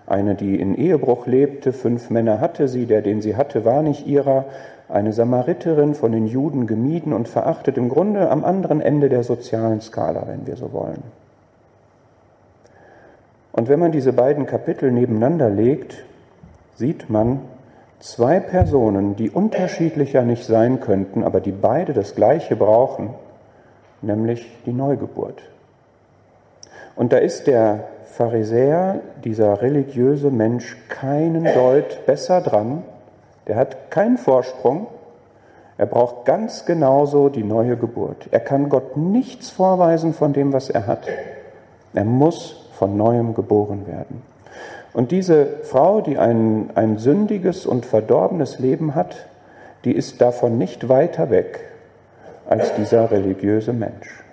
eine, 0.07 0.33
die 0.33 0.59
in 0.59 0.73
Ehebruch 0.73 1.27
lebte, 1.27 1.71
fünf 1.71 2.09
Männer 2.09 2.41
hatte 2.41 2.67
sie, 2.67 2.87
der, 2.87 3.03
den 3.03 3.21
sie 3.21 3.35
hatte, 3.35 3.65
war 3.65 3.83
nicht 3.83 4.07
ihrer, 4.07 4.45
eine 4.87 5.13
Samariterin, 5.13 5.93
von 5.93 6.11
den 6.11 6.25
Juden 6.25 6.65
gemieden 6.65 7.13
und 7.13 7.27
verachtet, 7.27 7.77
im 7.77 7.89
Grunde 7.89 8.31
am 8.31 8.43
anderen 8.43 8.81
Ende 8.81 9.09
der 9.09 9.23
sozialen 9.23 9.81
Skala, 9.81 10.23
wenn 10.25 10.47
wir 10.47 10.55
so 10.55 10.73
wollen. 10.73 11.03
Und 13.51 13.69
wenn 13.69 13.79
man 13.79 13.91
diese 13.91 14.13
beiden 14.13 14.47
Kapitel 14.47 14.91
nebeneinander 14.91 15.51
legt, 15.51 16.03
sieht 16.75 17.09
man, 17.11 17.41
Zwei 17.99 18.39
Personen, 18.39 19.17
die 19.17 19.29
unterschiedlicher 19.29 20.21
nicht 20.21 20.45
sein 20.45 20.79
könnten, 20.79 21.23
aber 21.23 21.41
die 21.41 21.51
beide 21.51 21.91
das 21.91 22.15
Gleiche 22.15 22.55
brauchen, 22.55 23.09
nämlich 24.01 24.47
die 24.65 24.71
Neugeburt. 24.71 25.41
Und 26.95 27.11
da 27.11 27.17
ist 27.17 27.47
der 27.47 27.85
Pharisäer, 28.05 29.01
dieser 29.23 29.61
religiöse 29.61 30.31
Mensch, 30.31 30.77
keinen 30.87 31.43
Deut 31.43 32.05
besser 32.05 32.39
dran. 32.41 32.83
Der 33.47 33.57
hat 33.57 33.91
keinen 33.91 34.17
Vorsprung. 34.17 34.87
Er 35.77 35.85
braucht 35.85 36.25
ganz 36.25 36.65
genauso 36.65 37.29
die 37.29 37.43
neue 37.43 37.77
Geburt. 37.77 38.27
Er 38.31 38.39
kann 38.39 38.69
Gott 38.69 38.95
nichts 38.95 39.49
vorweisen 39.49 40.13
von 40.13 40.33
dem, 40.33 40.53
was 40.53 40.69
er 40.69 40.87
hat. 40.87 41.07
Er 41.93 42.05
muss 42.05 42.69
von 42.73 42.95
neuem 42.95 43.33
geboren 43.33 43.87
werden. 43.87 44.21
Und 44.93 45.11
diese 45.11 45.45
Frau, 45.63 46.01
die 46.01 46.17
ein, 46.17 46.71
ein 46.75 46.97
sündiges 46.97 47.65
und 47.65 47.85
verdorbenes 47.85 48.59
Leben 48.59 48.95
hat, 48.95 49.27
die 49.85 49.93
ist 49.93 50.19
davon 50.21 50.57
nicht 50.57 50.89
weiter 50.89 51.29
weg 51.29 51.61
als 52.47 52.73
dieser 52.75 53.11
religiöse 53.11 53.73
Mensch. 53.73 54.23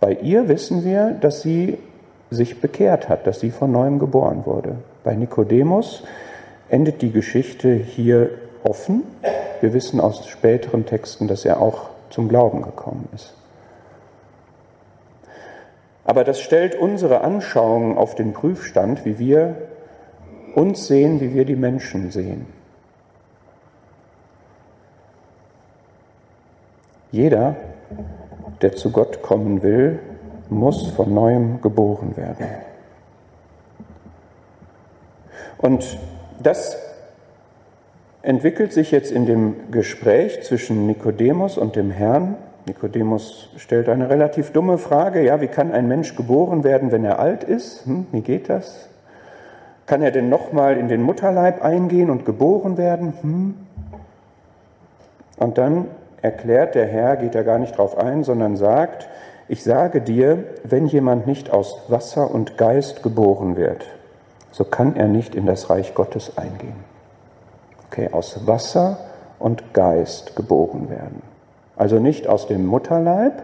Bei 0.00 0.12
ihr 0.12 0.48
wissen 0.48 0.84
wir, 0.84 1.10
dass 1.10 1.42
sie 1.42 1.78
sich 2.30 2.60
bekehrt 2.60 3.08
hat, 3.08 3.26
dass 3.26 3.40
sie 3.40 3.50
von 3.50 3.72
neuem 3.72 3.98
geboren 3.98 4.46
wurde. 4.46 4.76
Bei 5.02 5.14
Nikodemus 5.14 6.04
endet 6.68 7.02
die 7.02 7.10
Geschichte 7.10 7.72
hier 7.72 8.30
offen. 8.62 9.02
Wir 9.60 9.72
wissen 9.74 10.00
aus 10.00 10.26
späteren 10.28 10.86
Texten, 10.86 11.26
dass 11.26 11.44
er 11.44 11.60
auch 11.60 11.90
zum 12.10 12.28
Glauben 12.28 12.62
gekommen 12.62 13.08
ist. 13.14 13.34
Aber 16.04 16.24
das 16.24 16.40
stellt 16.40 16.74
unsere 16.74 17.20
Anschauungen 17.20 17.96
auf 17.96 18.14
den 18.14 18.32
Prüfstand, 18.32 19.04
wie 19.04 19.18
wir 19.18 19.56
uns 20.54 20.86
sehen, 20.86 21.20
wie 21.20 21.34
wir 21.34 21.44
die 21.44 21.56
Menschen 21.56 22.10
sehen. 22.10 22.46
Jeder, 27.12 27.56
der 28.62 28.76
zu 28.76 28.90
Gott 28.90 29.22
kommen 29.22 29.62
will, 29.62 29.98
muss 30.48 30.88
von 30.88 31.12
neuem 31.12 31.60
geboren 31.60 32.16
werden. 32.16 32.46
Und 35.58 35.98
das 36.42 36.78
entwickelt 38.22 38.72
sich 38.72 38.90
jetzt 38.90 39.12
in 39.12 39.26
dem 39.26 39.70
Gespräch 39.70 40.42
zwischen 40.42 40.86
Nikodemus 40.86 41.58
und 41.58 41.76
dem 41.76 41.90
Herrn. 41.90 42.36
Nikodemus 42.66 43.48
stellt 43.56 43.88
eine 43.88 44.10
relativ 44.10 44.52
dumme 44.52 44.78
Frage, 44.78 45.22
ja, 45.22 45.40
wie 45.40 45.48
kann 45.48 45.72
ein 45.72 45.88
Mensch 45.88 46.16
geboren 46.16 46.64
werden, 46.64 46.92
wenn 46.92 47.04
er 47.04 47.18
alt 47.18 47.44
ist? 47.44 47.86
Hm, 47.86 48.06
wie 48.12 48.20
geht 48.20 48.48
das? 48.48 48.88
Kann 49.86 50.02
er 50.02 50.10
denn 50.10 50.28
nochmal 50.28 50.76
in 50.76 50.88
den 50.88 51.02
Mutterleib 51.02 51.62
eingehen 51.62 52.10
und 52.10 52.24
geboren 52.24 52.76
werden? 52.76 53.14
Hm. 53.20 53.54
Und 55.38 55.58
dann 55.58 55.86
erklärt 56.22 56.74
der 56.74 56.86
Herr, 56.86 57.16
geht 57.16 57.34
er 57.34 57.44
gar 57.44 57.58
nicht 57.58 57.76
drauf 57.78 57.96
ein, 57.96 58.24
sondern 58.24 58.56
sagt, 58.56 59.08
ich 59.48 59.64
sage 59.64 60.00
dir, 60.00 60.44
wenn 60.62 60.86
jemand 60.86 61.26
nicht 61.26 61.50
aus 61.50 61.80
Wasser 61.88 62.30
und 62.30 62.56
Geist 62.56 63.02
geboren 63.02 63.56
wird, 63.56 63.84
so 64.52 64.64
kann 64.64 64.94
er 64.96 65.08
nicht 65.08 65.34
in 65.34 65.46
das 65.46 65.70
Reich 65.70 65.94
Gottes 65.94 66.38
eingehen. 66.38 66.84
Okay, 67.88 68.10
aus 68.12 68.46
Wasser 68.46 68.98
und 69.40 69.74
Geist 69.74 70.36
geboren 70.36 70.90
werden. 70.90 71.29
Also 71.80 71.98
nicht 71.98 72.28
aus 72.28 72.46
dem 72.46 72.66
Mutterleib, 72.66 73.42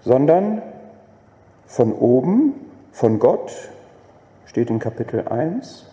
sondern 0.00 0.60
von 1.66 1.92
oben, 1.92 2.54
von 2.90 3.20
Gott, 3.20 3.52
steht 4.44 4.70
in 4.70 4.80
Kapitel 4.80 5.28
1, 5.28 5.86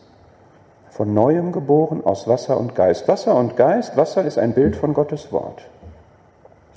von 0.89 1.13
neuem 1.13 1.51
geboren 1.51 2.03
aus 2.03 2.27
Wasser 2.27 2.59
und 2.59 2.74
Geist. 2.74 3.07
Wasser 3.07 3.36
und 3.36 3.57
Geist, 3.57 3.95
Wasser 3.95 4.25
ist 4.25 4.39
ein 4.39 4.53
Bild 4.53 4.75
von 4.75 4.95
Gottes 4.95 5.31
Wort. 5.31 5.62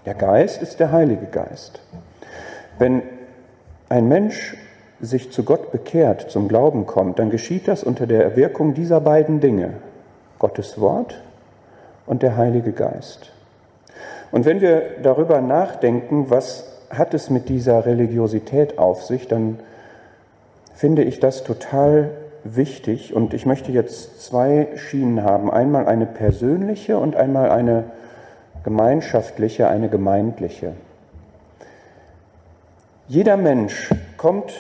Der 0.05 0.13
Geist 0.13 0.61
ist 0.61 0.81
der 0.81 0.93
Heilige 0.93 1.29
Geist. 1.29 1.81
Wenn 2.79 3.03
ein 3.89 4.07
Mensch 4.07 4.55
sich 5.01 5.33
zu 5.33 5.45
Gott 5.45 5.73
bekehrt, 5.73 6.31
zum 6.31 6.49
Glauben 6.49 6.85
kommt, 6.85 7.19
dann 7.19 7.31
geschieht 7.31 7.69
das 7.69 7.83
unter 7.83 8.07
der 8.07 8.37
Wirkung 8.37 8.75
dieser 8.75 9.01
beiden 9.01 9.41
Dinge, 9.41 9.79
Gottes 10.39 10.79
Wort 10.79 11.23
und 12.05 12.23
der 12.23 12.37
Heilige 12.37 12.73
Geist. 12.73 13.33
Und 14.33 14.47
wenn 14.47 14.61
wir 14.61 14.83
darüber 15.03 15.41
nachdenken, 15.41 16.31
was 16.31 16.65
hat 16.91 17.15
es 17.15 17.31
mit 17.31 17.49
dieser 17.49 17.87
Religiosität 17.87 18.79
auf 18.79 19.05
sich, 19.05 19.29
dann 19.29 19.61
finde 20.75 21.05
ich 21.05 21.21
das 21.21 21.45
total 21.45 22.11
wichtig 22.45 23.15
und 23.15 23.35
ich 23.35 23.47
möchte 23.47 23.71
jetzt 23.71 24.23
zwei 24.25 24.69
Schienen 24.77 25.23
haben. 25.23 25.51
Einmal 25.51 25.87
eine 25.87 26.07
persönliche 26.07 26.99
und 26.99 27.15
einmal 27.15 27.51
eine 27.51 27.85
gemeinschaftliche, 28.65 29.69
eine 29.69 29.89
gemeindliche. 29.89 30.73
Jeder 33.07 33.37
Mensch 33.37 33.91
kommt 34.17 34.53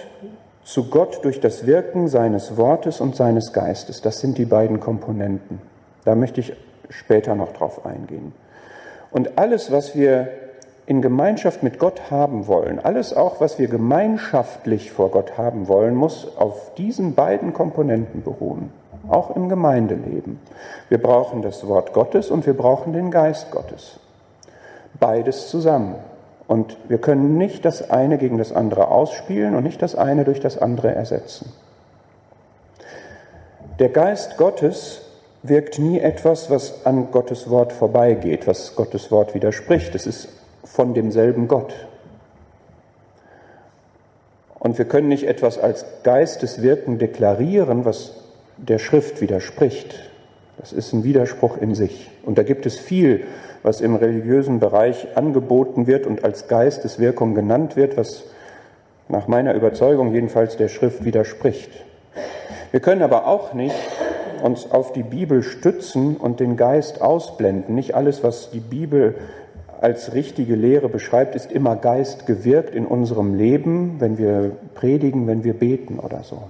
zu 0.65 0.91
Gott 0.91 1.25
durch 1.25 1.41
das 1.41 1.67
Wirken 1.67 2.09
seines 2.09 2.57
Wortes 2.57 3.01
und 3.01 3.17
seines 3.17 3.53
Geistes. 3.53 4.03
Das 4.03 4.21
sind 4.21 4.39
die 4.39 4.45
beiden 4.45 4.81
Komponenten. 4.81 5.61
Da 6.05 6.15
möchte 6.15 6.41
ich 6.41 6.53
später 6.89 7.35
noch 7.35 7.53
drauf 7.53 7.87
eingehen. 7.87 8.33
Und 9.13 9.39
alles, 9.39 9.71
was 9.71 9.95
wir 9.95 10.29
in 10.87 11.03
Gemeinschaft 11.03 11.63
mit 11.63 11.79
Gott 11.79 12.11
haben 12.11 12.47
wollen, 12.47 12.79
alles 12.81 13.15
auch, 13.15 13.41
was 13.41 13.59
wir 13.59 13.69
gemeinschaftlich 13.69 14.91
vor 14.91 15.11
Gott 15.11 15.39
haben 15.39 15.69
wollen, 15.69 15.95
muss 15.95 16.37
auf 16.37 16.75
diesen 16.75 17.15
beiden 17.15 17.53
Komponenten 17.53 18.23
beruhen, 18.23 18.73
auch 19.09 19.37
im 19.37 19.49
Gemeindeleben. 19.49 20.41
Wir 20.89 21.01
brauchen 21.01 21.43
das 21.43 21.67
Wort 21.69 21.93
Gottes 21.93 22.31
und 22.31 22.47
wir 22.47 22.57
brauchen 22.57 22.93
den 22.93 23.11
Geist 23.11 23.51
Gottes. 23.51 24.01
Beides 24.99 25.49
zusammen. 25.49 25.95
Und 26.49 26.77
wir 26.89 26.99
können 26.99 27.39
nicht 27.39 27.65
das 27.65 27.91
eine 27.91 28.19
gegen 28.19 28.37
das 28.37 28.53
andere 28.53 28.89
ausspielen 28.89 29.55
und 29.55 29.63
nicht 29.63 29.81
das 29.81 29.95
eine 29.95 30.25
durch 30.25 30.41
das 30.41 30.59
andere 30.59 30.95
ersetzen. 30.95 31.53
Der 33.79 33.89
Geist 33.89 34.37
Gottes 34.37 35.03
wirkt 35.43 35.79
nie 35.79 35.99
etwas, 35.99 36.51
was 36.51 36.87
an 36.87 37.11
Gottes 37.11 37.51
Wort 37.51 37.73
vorbeigeht, 37.73 38.47
was 38.47 38.77
Gottes 38.77 39.11
Wort 39.11 39.35
widerspricht. 39.35 39.95
Es 39.95 40.07
ist 40.07 40.29
von 40.65 40.95
demselben 40.95 41.49
Gott. 41.49 41.75
Und 44.59 44.79
wir 44.79 44.85
können 44.85 45.09
nicht 45.09 45.27
etwas 45.27 45.59
als 45.59 45.85
Geisteswirken 46.05 46.99
deklarieren, 46.99 47.85
was 47.85 48.13
der 48.57 48.79
Schrift 48.79 49.21
widerspricht. 49.21 49.99
Das 50.59 50.73
ist 50.73 50.93
ein 50.93 51.03
Widerspruch 51.03 51.57
in 51.57 51.75
sich. 51.75 52.11
Und 52.25 52.39
da 52.39 52.45
gibt 52.45 52.65
es 52.67 52.79
viel, 52.79 53.27
was 53.65 53.81
im 53.81 53.97
religiösen 53.97 54.61
Bereich 54.61 55.17
angeboten 55.17 55.89
wird 55.89 56.07
und 56.07 56.25
als 56.25 56.47
Geisteswirkung 56.47 57.35
genannt 57.35 57.75
wird, 57.75 57.97
was 57.97 58.25
nach 59.09 59.27
meiner 59.27 59.55
Überzeugung 59.55 60.15
jedenfalls 60.15 60.57
der 60.57 60.69
Schrift 60.69 61.05
widerspricht. 61.05 61.71
Wir 62.71 62.81
können 62.81 63.03
aber 63.03 63.27
auch 63.27 63.55
nicht 63.55 63.75
uns 64.43 64.71
auf 64.71 64.93
die 64.93 65.03
Bibel 65.03 65.43
stützen 65.43 66.17
und 66.17 66.41
den 66.41 66.57
Geist 66.57 67.01
ausblenden. 67.01 67.75
Nicht 67.75 67.95
alles, 67.95 68.23
was 68.23 68.51
die 68.51 68.61
Bibel 68.61 69.15
als 69.81 70.15
richtige 70.15 70.55
Lehre 70.55 70.89
beschreibt, 70.89 71.35
ist 71.35 71.51
immer 71.51 71.77
Geist 71.77 72.27
gewirkt 72.27 72.75
in 72.75 72.87
unserem 72.87 73.35
Leben, 73.35 73.97
wenn 73.99 74.19
wir 74.19 74.53
predigen, 74.75 75.27
wenn 75.27 75.43
wir 75.45 75.55
beten 75.55 75.99
oder 75.99 76.23
so. 76.23 76.43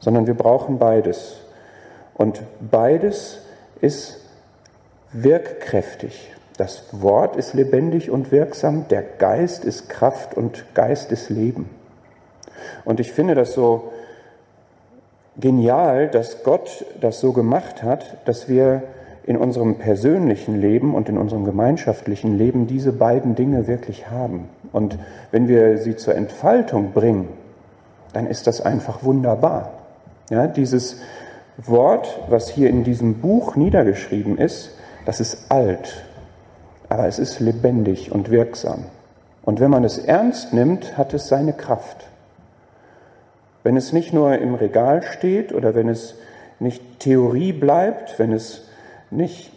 Sondern 0.00 0.26
wir 0.26 0.34
brauchen 0.34 0.78
beides. 0.78 1.36
Und 2.14 2.42
beides 2.70 3.40
ist 3.80 4.20
wirkkräftig. 5.12 6.30
Das 6.56 6.84
Wort 6.92 7.36
ist 7.36 7.54
lebendig 7.54 8.10
und 8.10 8.32
wirksam, 8.32 8.88
der 8.88 9.02
Geist 9.02 9.64
ist 9.64 9.88
Kraft 9.88 10.34
und 10.34 10.64
Geist 10.74 11.12
ist 11.12 11.28
Leben. 11.28 11.68
Und 12.84 13.00
ich 13.00 13.12
finde 13.12 13.34
das 13.34 13.52
so 13.52 13.92
genial, 15.40 16.08
dass 16.08 16.42
Gott 16.42 16.84
das 17.00 17.20
so 17.20 17.32
gemacht 17.32 17.82
hat, 17.82 18.16
dass 18.26 18.48
wir 18.48 18.82
in 19.24 19.36
unserem 19.36 19.76
persönlichen 19.76 20.60
Leben 20.60 20.94
und 20.94 21.08
in 21.08 21.18
unserem 21.18 21.44
gemeinschaftlichen 21.44 22.38
Leben 22.38 22.66
diese 22.66 22.92
beiden 22.92 23.34
Dinge 23.34 23.66
wirklich 23.66 24.08
haben. 24.08 24.48
Und 24.72 24.98
wenn 25.32 25.48
wir 25.48 25.78
sie 25.78 25.96
zur 25.96 26.14
Entfaltung 26.14 26.92
bringen, 26.92 27.28
dann 28.12 28.26
ist 28.26 28.46
das 28.46 28.60
einfach 28.60 29.02
wunderbar. 29.02 29.72
Ja, 30.30 30.46
dieses 30.46 31.00
Wort, 31.56 32.20
was 32.28 32.48
hier 32.48 32.70
in 32.70 32.84
diesem 32.84 33.14
Buch 33.20 33.56
niedergeschrieben 33.56 34.38
ist, 34.38 34.70
das 35.06 35.20
ist 35.20 35.50
alt, 35.50 36.04
aber 36.88 37.06
es 37.06 37.18
ist 37.18 37.40
lebendig 37.40 38.12
und 38.12 38.30
wirksam. 38.30 38.84
Und 39.42 39.60
wenn 39.60 39.70
man 39.70 39.84
es 39.84 39.98
ernst 39.98 40.52
nimmt, 40.52 40.96
hat 40.98 41.14
es 41.14 41.28
seine 41.28 41.52
Kraft. 41.52 42.06
Wenn 43.66 43.76
es 43.76 43.92
nicht 43.92 44.12
nur 44.12 44.38
im 44.38 44.54
Regal 44.54 45.02
steht 45.02 45.52
oder 45.52 45.74
wenn 45.74 45.88
es 45.88 46.14
nicht 46.60 47.00
Theorie 47.00 47.52
bleibt, 47.52 48.16
wenn 48.16 48.30
es 48.30 48.62
nicht 49.10 49.50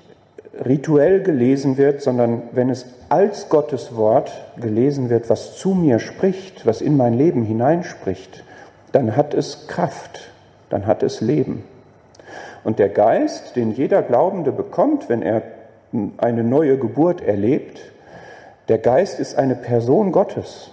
rituell 0.66 1.22
gelesen 1.22 1.78
wird, 1.78 2.02
sondern 2.02 2.42
wenn 2.52 2.72
es 2.72 2.88
als 3.10 3.50
Gottes 3.50 3.96
Wort 3.96 4.32
gelesen 4.60 5.12
wird, 5.12 5.30
was 5.30 5.58
zu 5.58 5.76
mir 5.76 6.00
spricht, 6.00 6.66
was 6.66 6.82
in 6.82 6.98
mein 6.98 7.20
Leben 7.20 7.44
hineinspricht, 7.44 8.44
dann 8.94 9.16
hat 9.16 9.36
es 9.36 9.68
Kraft, 9.68 10.32
dann 10.72 10.88
hat 10.88 11.04
es 11.04 11.22
Leben. 11.22 11.64
Und 12.64 12.80
der 12.80 12.90
Geist, 12.90 13.56
den 13.56 13.74
jeder 13.74 14.02
Glaubende 14.02 14.52
bekommt, 14.52 15.08
wenn 15.08 15.22
er 15.22 15.44
eine 16.18 16.44
neue 16.44 16.80
Geburt 16.80 17.22
erlebt, 17.22 17.80
der 18.70 18.80
Geist 18.80 19.20
ist 19.20 19.38
eine 19.38 19.54
Person 19.54 20.12
Gottes. 20.12 20.72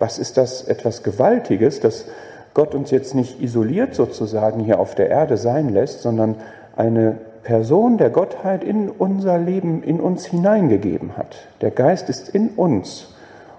Was 0.00 0.18
ist 0.18 0.36
das 0.38 0.64
etwas 0.64 1.04
Gewaltiges, 1.04 1.78
dass 1.78 2.06
Gott 2.54 2.74
uns 2.74 2.92
jetzt 2.92 3.14
nicht 3.14 3.42
isoliert 3.42 3.94
sozusagen 3.94 4.60
hier 4.60 4.78
auf 4.78 4.94
der 4.94 5.10
Erde 5.10 5.36
sein 5.36 5.68
lässt, 5.68 6.02
sondern 6.02 6.36
eine 6.76 7.18
Person 7.42 7.98
der 7.98 8.10
Gottheit 8.10 8.64
in 8.64 8.88
unser 8.88 9.38
Leben, 9.38 9.82
in 9.82 10.00
uns 10.00 10.24
hineingegeben 10.24 11.16
hat. 11.16 11.36
Der 11.60 11.72
Geist 11.72 12.08
ist 12.08 12.28
in 12.28 12.50
uns 12.50 13.08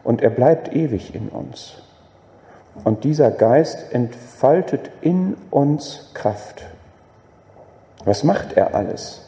und 0.03 0.21
er 0.21 0.29
bleibt 0.29 0.73
ewig 0.73 1.13
in 1.13 1.27
uns. 1.29 1.75
Und 2.83 3.03
dieser 3.03 3.31
Geist 3.31 3.93
entfaltet 3.93 4.89
in 5.01 5.35
uns 5.51 6.11
Kraft. 6.13 6.63
Was 8.05 8.23
macht 8.23 8.53
er 8.53 8.75
alles? 8.75 9.21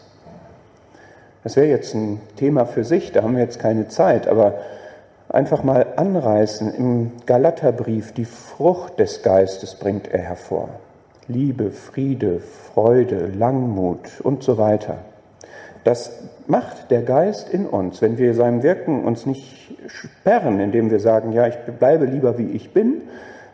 Das 1.43 1.55
wäre 1.55 1.67
jetzt 1.67 1.93
ein 1.93 2.19
Thema 2.35 2.65
für 2.65 2.83
sich, 2.83 3.11
da 3.11 3.23
haben 3.23 3.35
wir 3.35 3.43
jetzt 3.43 3.59
keine 3.59 3.87
Zeit, 3.87 4.27
aber 4.27 4.55
einfach 5.29 5.63
mal 5.63 5.85
anreißen. 5.95 6.73
Im 6.73 7.11
Galaterbrief, 7.25 8.13
die 8.13 8.25
Frucht 8.25 8.99
des 8.99 9.23
Geistes 9.23 9.75
bringt 9.75 10.07
er 10.07 10.21
hervor. 10.21 10.69
Liebe, 11.27 11.71
Friede, 11.71 12.39
Freude, 12.39 13.27
Langmut 13.27 14.21
und 14.21 14.43
so 14.43 14.57
weiter. 14.57 14.99
Das 15.83 16.11
macht 16.47 16.91
der 16.91 17.01
Geist 17.01 17.49
in 17.49 17.65
uns, 17.65 18.01
wenn 18.01 18.17
wir 18.17 18.33
seinem 18.33 18.63
Wirken 18.63 19.03
uns 19.03 19.25
nicht 19.25 19.77
sperren, 19.87 20.59
indem 20.59 20.89
wir 20.91 20.99
sagen, 20.99 21.31
ja, 21.31 21.47
ich 21.47 21.55
bleibe 21.55 22.05
lieber 22.05 22.37
wie 22.37 22.51
ich 22.51 22.73
bin, 22.73 23.01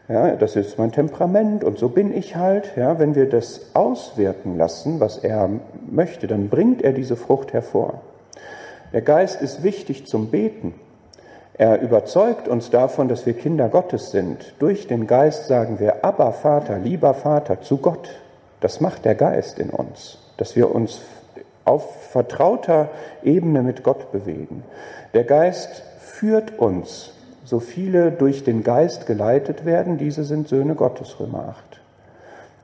ja, 0.09 0.35
das 0.35 0.55
ist 0.57 0.77
mein 0.77 0.91
Temperament 0.91 1.63
und 1.63 1.79
so 1.79 1.87
bin 1.87 2.15
ich 2.15 2.35
halt. 2.35 2.75
Ja, 2.75 2.99
wenn 2.99 3.15
wir 3.15 3.29
das 3.29 3.73
auswirken 3.73 4.57
lassen, 4.57 4.99
was 4.99 5.17
er 5.17 5.49
möchte, 5.89 6.27
dann 6.27 6.49
bringt 6.49 6.81
er 6.81 6.91
diese 6.91 7.15
Frucht 7.15 7.53
hervor. 7.53 8.01
Der 8.91 9.01
Geist 9.01 9.41
ist 9.41 9.63
wichtig 9.63 10.05
zum 10.05 10.29
Beten. 10.29 10.73
Er 11.55 11.81
überzeugt 11.81 12.47
uns 12.47 12.71
davon, 12.71 13.07
dass 13.07 13.25
wir 13.25 13.33
Kinder 13.33 13.69
Gottes 13.69 14.11
sind. 14.11 14.53
Durch 14.57 14.87
den 14.87 15.05
Geist 15.05 15.47
sagen 15.47 15.79
wir, 15.79 16.03
aber 16.03 16.33
Vater, 16.33 16.79
lieber 16.79 17.13
Vater, 17.13 17.61
zu 17.61 17.77
Gott. 17.77 18.09
Das 18.59 18.81
macht 18.81 19.05
der 19.05 19.15
Geist 19.15 19.59
in 19.59 19.69
uns, 19.69 20.17
dass 20.37 20.55
wir 20.55 20.73
uns 20.73 21.01
auf 21.65 22.07
vertrauter 22.11 22.89
Ebene 23.23 23.61
mit 23.61 23.83
Gott 23.83 24.11
bewegen. 24.11 24.63
Der 25.13 25.23
Geist 25.25 25.83
führt 25.99 26.57
uns. 26.57 27.11
So 27.45 27.59
viele 27.59 28.11
durch 28.11 28.43
den 28.43 28.63
Geist 28.63 29.05
geleitet 29.05 29.65
werden, 29.65 29.97
diese 29.97 30.23
sind 30.23 30.47
Söhne 30.47 30.75
Gottes, 30.75 31.19
Römer 31.19 31.49
8. 31.49 31.81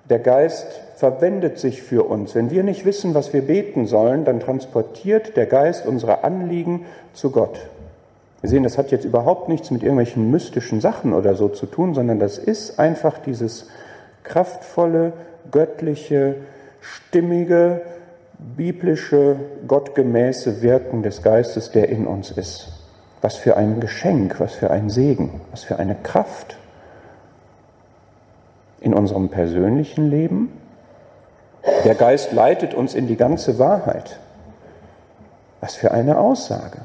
Der 0.10 0.20
Geist 0.20 0.68
verwendet 0.96 1.60
sich 1.60 1.84
für 1.84 2.04
uns. 2.04 2.34
Wenn 2.34 2.50
wir 2.50 2.64
nicht 2.64 2.86
wissen, 2.86 3.14
was 3.14 3.34
wir 3.34 3.44
beten 3.46 3.86
sollen, 3.86 4.26
dann 4.26 4.40
transportiert 4.40 5.38
der 5.38 5.46
Geist 5.46 5.86
unsere 5.86 6.24
Anliegen 6.24 6.86
zu 7.14 7.30
Gott. 7.30 7.60
Wir 8.42 8.50
sehen, 8.50 8.64
das 8.64 8.78
hat 8.78 8.92
jetzt 8.92 9.06
überhaupt 9.06 9.50
nichts 9.50 9.70
mit 9.70 9.84
irgendwelchen 9.84 10.32
mystischen 10.32 10.80
Sachen 10.80 11.14
oder 11.14 11.36
so 11.36 11.50
zu 11.50 11.66
tun, 11.66 11.94
sondern 11.94 12.20
das 12.20 12.38
ist 12.38 12.80
einfach 12.80 13.18
dieses 13.20 13.68
kraftvolle, 14.24 15.14
göttliche, 15.52 16.36
stimmige, 16.80 17.82
biblische, 18.38 19.36
gottgemäße 19.68 20.62
Wirken 20.62 21.04
des 21.04 21.22
Geistes, 21.22 21.72
der 21.72 21.90
in 21.90 22.08
uns 22.08 22.32
ist. 22.32 22.72
Was 23.22 23.36
für 23.36 23.58
ein 23.58 23.82
Geschenk, 23.82 24.40
was 24.40 24.54
für 24.54 24.72
ein 24.72 24.90
Segen, 24.90 25.42
was 25.52 25.64
für 25.64 25.78
eine 25.78 25.96
Kraft 25.96 26.58
in 28.80 28.94
unserem 28.94 29.28
persönlichen 29.28 30.10
Leben. 30.10 30.54
Der 31.84 31.96
Geist 31.96 32.32
leitet 32.32 32.74
uns 32.74 32.96
in 32.96 33.08
die 33.08 33.18
ganze 33.18 33.60
Wahrheit. 33.60 34.18
Was 35.60 35.76
für 35.76 35.92
eine 35.92 36.18
Aussage. 36.18 36.80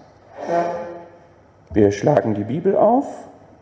Wir 1.74 1.90
schlagen 1.90 2.34
die 2.34 2.44
Bibel 2.44 2.76
auf 2.76 3.04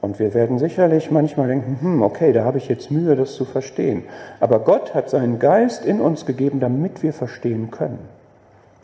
und 0.03 0.19
wir 0.19 0.35
werden 0.35 0.59
sicherlich 0.59 1.11
manchmal 1.11 1.49
denken, 1.49 1.79
hm, 1.81 2.03
okay, 2.03 2.35
da 2.35 2.45
habe 2.45 2.59
ich 2.59 2.69
jetzt 2.69 2.91
Mühe, 2.91 3.17
das 3.17 3.35
zu 3.35 3.47
verstehen. 3.47 4.05
Aber 4.39 4.59
Gott 4.59 4.95
hat 4.95 5.09
seinen 5.09 5.39
Geist 5.39 5.87
in 5.87 5.99
uns 5.99 6.27
gegeben, 6.27 6.61
damit 6.61 7.03
wir 7.03 7.15
verstehen 7.15 7.71
können. 7.71 8.01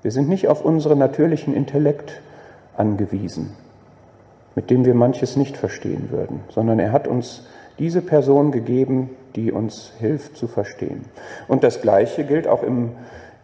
Wir 0.00 0.12
sind 0.12 0.30
nicht 0.30 0.48
auf 0.48 0.64
unseren 0.64 0.98
natürlichen 0.98 1.54
Intellekt 1.54 2.22
angewiesen, 2.74 3.50
mit 4.54 4.70
dem 4.70 4.86
wir 4.86 4.94
manches 4.94 5.36
nicht 5.36 5.58
verstehen 5.58 6.08
würden, 6.10 6.40
sondern 6.48 6.78
er 6.78 6.92
hat 6.92 7.06
uns 7.06 7.44
diese 7.78 8.00
Person 8.00 8.50
gegeben, 8.50 9.10
die 9.36 9.52
uns 9.52 9.92
hilft 9.98 10.38
zu 10.38 10.48
verstehen. 10.48 11.04
Und 11.48 11.64
das 11.64 11.82
Gleiche 11.82 12.24
gilt 12.24 12.48
auch 12.48 12.62
im 12.62 12.92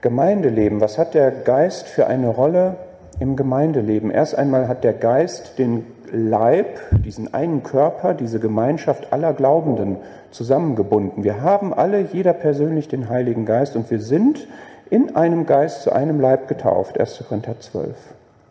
Gemeindeleben. 0.00 0.80
Was 0.80 0.96
hat 0.96 1.12
der 1.12 1.30
Geist 1.30 1.88
für 1.88 2.06
eine 2.06 2.28
Rolle 2.28 2.76
im 3.20 3.36
Gemeindeleben. 3.36 4.10
Erst 4.10 4.36
einmal 4.36 4.68
hat 4.68 4.84
der 4.84 4.92
Geist 4.92 5.58
den 5.58 5.86
Leib, 6.12 6.80
diesen 7.04 7.34
einen 7.34 7.62
Körper, 7.62 8.14
diese 8.14 8.38
Gemeinschaft 8.40 9.12
aller 9.12 9.32
Glaubenden 9.32 9.96
zusammengebunden. 10.30 11.24
Wir 11.24 11.42
haben 11.42 11.72
alle, 11.74 12.00
jeder 12.12 12.32
persönlich 12.32 12.88
den 12.88 13.08
Heiligen 13.08 13.46
Geist 13.46 13.76
und 13.76 13.90
wir 13.90 14.00
sind 14.00 14.46
in 14.90 15.16
einem 15.16 15.46
Geist 15.46 15.82
zu 15.82 15.92
einem 15.92 16.20
Leib 16.20 16.48
getauft. 16.48 17.00
1. 17.00 17.24
Korinther 17.28 17.58
12. 17.58 17.96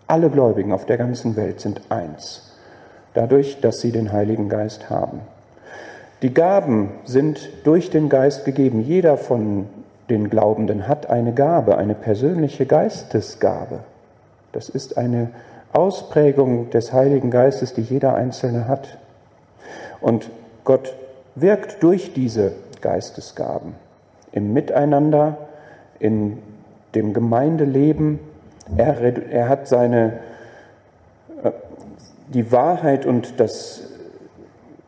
Alle 0.08 0.30
Gläubigen 0.30 0.73
auf 0.73 0.86
der 0.86 0.97
ganzen 0.97 1.36
Welt 1.36 1.62
sind 1.62 1.82
eins, 1.89 2.54
dadurch, 3.13 3.62
dass 3.62 3.80
sie 3.80 3.91
den 3.91 4.12
Heiligen 4.12 4.49
Geist 4.49 4.89
haben. 4.89 5.21
Die 6.21 6.34
Gaben 6.34 6.91
sind 7.06 7.49
durch 7.65 7.89
den 7.89 8.10
Geist 8.10 8.45
gegeben. 8.45 8.82
Jeder 8.82 9.17
von 9.17 9.67
den 10.10 10.30
Glaubenden 10.30 10.88
hat 10.88 11.10
eine 11.10 11.34
Gabe, 11.34 11.78
eine 11.78 11.95
persönliche 11.95 12.65
Geistesgabe. 12.65 13.80
Das 14.54 14.70
ist 14.70 14.98
eine 14.98 15.32
Ausprägung 15.74 16.70
des 16.70 16.94
Heiligen 16.94 17.32
Geistes, 17.32 17.74
die 17.74 17.82
jeder 17.82 18.13
Einzelne 18.13 18.68
hat. 18.68 19.00
Und 20.00 20.30
Gott 20.63 20.96
wirkt 21.36 21.82
durch 21.82 22.13
diese 22.13 22.54
Geistesgaben 22.82 23.74
im 24.32 24.54
Miteinander, 24.54 25.38
in 26.00 26.38
dem 26.94 27.13
Gemeindeleben. 27.13 28.20
Er, 28.78 29.02
er 29.02 29.50
hat 29.50 29.68
seine, 29.68 30.20
äh, 31.44 31.52
die 32.28 32.52
Wahrheit 32.52 33.08
und 33.08 33.39
das, 33.39 33.89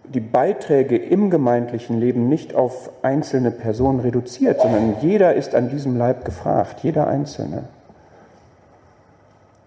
die 0.04 0.20
Beiträge 0.20 0.96
im 0.96 1.32
gemeindlichen 1.32 2.00
Leben 2.00 2.30
nicht 2.30 2.54
auf 2.54 2.92
einzelne 3.02 3.50
Personen 3.50 4.00
reduziert, 4.00 4.62
sondern 4.62 4.98
jeder 5.02 5.34
ist 5.34 5.56
an 5.56 5.70
diesem 5.70 5.98
Leib 5.98 6.24
gefragt, 6.24 6.82
jeder 6.84 7.08
Einzelne 7.08 7.64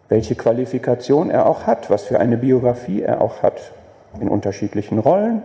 welche 0.08 0.34
Qualifikation 0.34 1.30
er 1.30 1.46
auch 1.46 1.66
hat, 1.66 1.90
was 1.90 2.04
für 2.04 2.18
eine 2.18 2.36
Biografie 2.36 3.02
er 3.02 3.20
auch 3.20 3.42
hat, 3.42 3.72
in 4.20 4.28
unterschiedlichen 4.28 4.98
Rollen. 4.98 5.42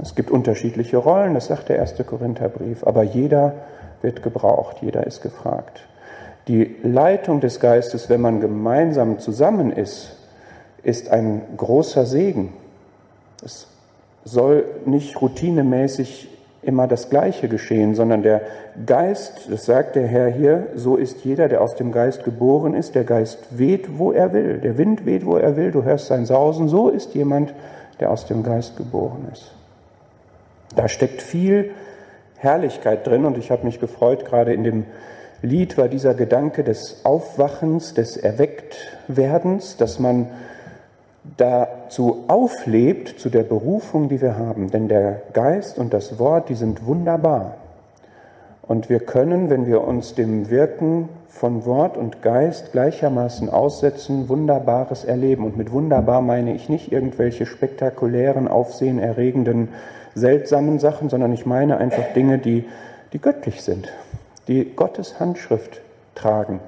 Es 0.00 0.14
gibt 0.14 0.30
unterschiedliche 0.30 0.98
Rollen, 0.98 1.34
das 1.34 1.46
sagt 1.46 1.70
der 1.70 1.76
erste 1.76 2.04
Korintherbrief, 2.04 2.86
aber 2.86 3.02
jeder 3.02 3.54
wird 4.02 4.22
gebraucht, 4.22 4.78
jeder 4.82 5.06
ist 5.06 5.22
gefragt. 5.22 5.80
Die 6.46 6.76
Leitung 6.82 7.40
des 7.40 7.60
Geistes, 7.60 8.08
wenn 8.08 8.20
man 8.20 8.40
gemeinsam 8.40 9.18
zusammen 9.18 9.72
ist, 9.72 10.16
ist 10.82 11.10
ein 11.10 11.42
großer 11.56 12.06
Segen. 12.06 12.52
Es 13.44 13.66
soll 14.24 14.64
nicht 14.84 15.20
routinemäßig 15.20 16.28
immer 16.62 16.86
das 16.86 17.08
Gleiche 17.08 17.48
geschehen, 17.48 17.94
sondern 17.94 18.22
der 18.22 18.42
Geist, 18.84 19.48
das 19.50 19.64
sagt 19.64 19.96
der 19.96 20.06
Herr 20.06 20.28
hier, 20.28 20.66
so 20.74 20.96
ist 20.96 21.24
jeder, 21.24 21.48
der 21.48 21.60
aus 21.60 21.76
dem 21.76 21.92
Geist 21.92 22.24
geboren 22.24 22.74
ist, 22.74 22.94
der 22.94 23.04
Geist 23.04 23.38
weht, 23.50 23.98
wo 23.98 24.12
er 24.12 24.32
will, 24.32 24.58
der 24.58 24.76
Wind 24.76 25.06
weht, 25.06 25.24
wo 25.24 25.36
er 25.36 25.56
will, 25.56 25.70
du 25.70 25.84
hörst 25.84 26.06
sein 26.06 26.26
Sausen, 26.26 26.68
so 26.68 26.88
ist 26.88 27.14
jemand, 27.14 27.54
der 28.00 28.10
aus 28.10 28.26
dem 28.26 28.42
Geist 28.42 28.76
geboren 28.76 29.28
ist. 29.32 29.52
Da 30.74 30.88
steckt 30.88 31.22
viel 31.22 31.70
Herrlichkeit 32.36 33.06
drin 33.06 33.24
und 33.24 33.38
ich 33.38 33.50
habe 33.50 33.64
mich 33.64 33.80
gefreut, 33.80 34.24
gerade 34.24 34.52
in 34.52 34.64
dem 34.64 34.84
Lied 35.42 35.78
war 35.78 35.88
dieser 35.88 36.14
Gedanke 36.14 36.64
des 36.64 37.04
Aufwachens, 37.04 37.94
des 37.94 38.16
Erwecktwerdens, 38.16 39.76
dass 39.76 40.00
man 40.00 40.26
dazu 41.36 42.24
auflebt, 42.28 43.20
zu 43.20 43.28
der 43.28 43.42
Berufung, 43.42 44.08
die 44.08 44.20
wir 44.20 44.36
haben. 44.36 44.70
Denn 44.70 44.88
der 44.88 45.22
Geist 45.32 45.78
und 45.78 45.92
das 45.92 46.18
Wort, 46.18 46.48
die 46.48 46.54
sind 46.54 46.86
wunderbar. 46.86 47.56
Und 48.62 48.90
wir 48.90 49.00
können, 49.00 49.48
wenn 49.48 49.66
wir 49.66 49.82
uns 49.82 50.14
dem 50.14 50.50
Wirken 50.50 51.08
von 51.28 51.64
Wort 51.64 51.96
und 51.96 52.20
Geist 52.20 52.72
gleichermaßen 52.72 53.48
aussetzen, 53.48 54.28
Wunderbares 54.28 55.04
erleben. 55.04 55.44
Und 55.44 55.56
mit 55.56 55.72
wunderbar 55.72 56.20
meine 56.20 56.54
ich 56.54 56.68
nicht 56.68 56.92
irgendwelche 56.92 57.46
spektakulären, 57.46 58.48
aufsehenerregenden, 58.48 59.68
seltsamen 60.14 60.78
Sachen, 60.78 61.08
sondern 61.08 61.32
ich 61.32 61.46
meine 61.46 61.78
einfach 61.78 62.12
Dinge, 62.14 62.38
die, 62.38 62.66
die 63.12 63.20
göttlich 63.20 63.62
sind, 63.62 63.88
die 64.48 64.64
Gottes 64.74 65.20
Handschrift 65.20 65.80
tragen, 66.14 66.60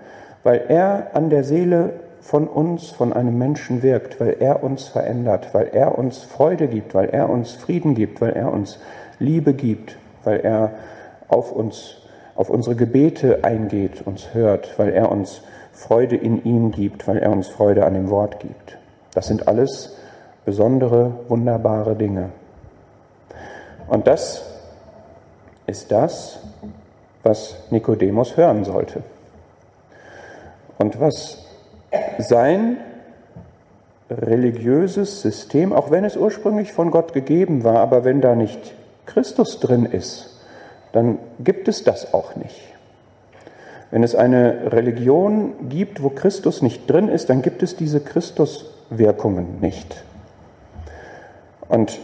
weil 0.42 0.62
er 0.68 1.10
an 1.14 1.30
der 1.30 1.44
Seele 1.44 1.90
von 2.20 2.46
uns, 2.46 2.90
von 2.90 3.12
einem 3.12 3.38
Menschen 3.38 3.82
wirkt, 3.82 4.20
weil 4.20 4.36
er 4.40 4.62
uns 4.62 4.88
verändert, 4.88 5.48
weil 5.52 5.68
er 5.72 5.98
uns 5.98 6.18
Freude 6.18 6.68
gibt, 6.68 6.94
weil 6.94 7.08
er 7.08 7.30
uns 7.30 7.52
Frieden 7.52 7.94
gibt, 7.94 8.20
weil 8.20 8.32
er 8.32 8.52
uns 8.52 8.78
Liebe 9.18 9.54
gibt, 9.54 9.96
weil 10.24 10.40
er 10.40 10.72
auf 11.28 11.52
uns, 11.52 11.96
auf 12.36 12.50
unsere 12.50 12.76
Gebete 12.76 13.44
eingeht, 13.44 14.06
uns 14.06 14.34
hört, 14.34 14.78
weil 14.78 14.90
er 14.90 15.10
uns 15.10 15.42
Freude 15.72 16.16
in 16.16 16.44
ihm 16.44 16.72
gibt, 16.72 17.08
weil 17.08 17.18
er 17.18 17.30
uns 17.30 17.48
Freude 17.48 17.86
an 17.86 17.94
dem 17.94 18.10
Wort 18.10 18.40
gibt. 18.40 18.76
Das 19.14 19.26
sind 19.26 19.48
alles 19.48 19.96
besondere, 20.44 21.12
wunderbare 21.28 21.96
Dinge. 21.96 22.30
Und 23.88 24.06
das 24.06 24.44
ist 25.66 25.90
das, 25.90 26.38
was 27.22 27.56
Nikodemus 27.70 28.36
hören 28.36 28.64
sollte. 28.64 29.02
Und 30.78 31.00
was 31.00 31.38
sein 32.18 32.78
religiöses 34.10 35.22
System, 35.22 35.72
auch 35.72 35.90
wenn 35.90 36.04
es 36.04 36.16
ursprünglich 36.16 36.72
von 36.72 36.90
Gott 36.90 37.12
gegeben 37.12 37.64
war, 37.64 37.78
aber 37.78 38.04
wenn 38.04 38.20
da 38.20 38.34
nicht 38.34 38.74
Christus 39.06 39.60
drin 39.60 39.84
ist, 39.86 40.30
dann 40.92 41.18
gibt 41.38 41.68
es 41.68 41.84
das 41.84 42.12
auch 42.12 42.34
nicht. 42.36 42.60
Wenn 43.90 44.02
es 44.02 44.14
eine 44.14 44.72
Religion 44.72 45.68
gibt, 45.68 46.02
wo 46.02 46.10
Christus 46.10 46.62
nicht 46.62 46.88
drin 46.88 47.08
ist, 47.08 47.28
dann 47.30 47.42
gibt 47.42 47.62
es 47.62 47.76
diese 47.76 48.00
Christuswirkungen 48.00 49.60
nicht. 49.60 50.04
Und 51.68 51.98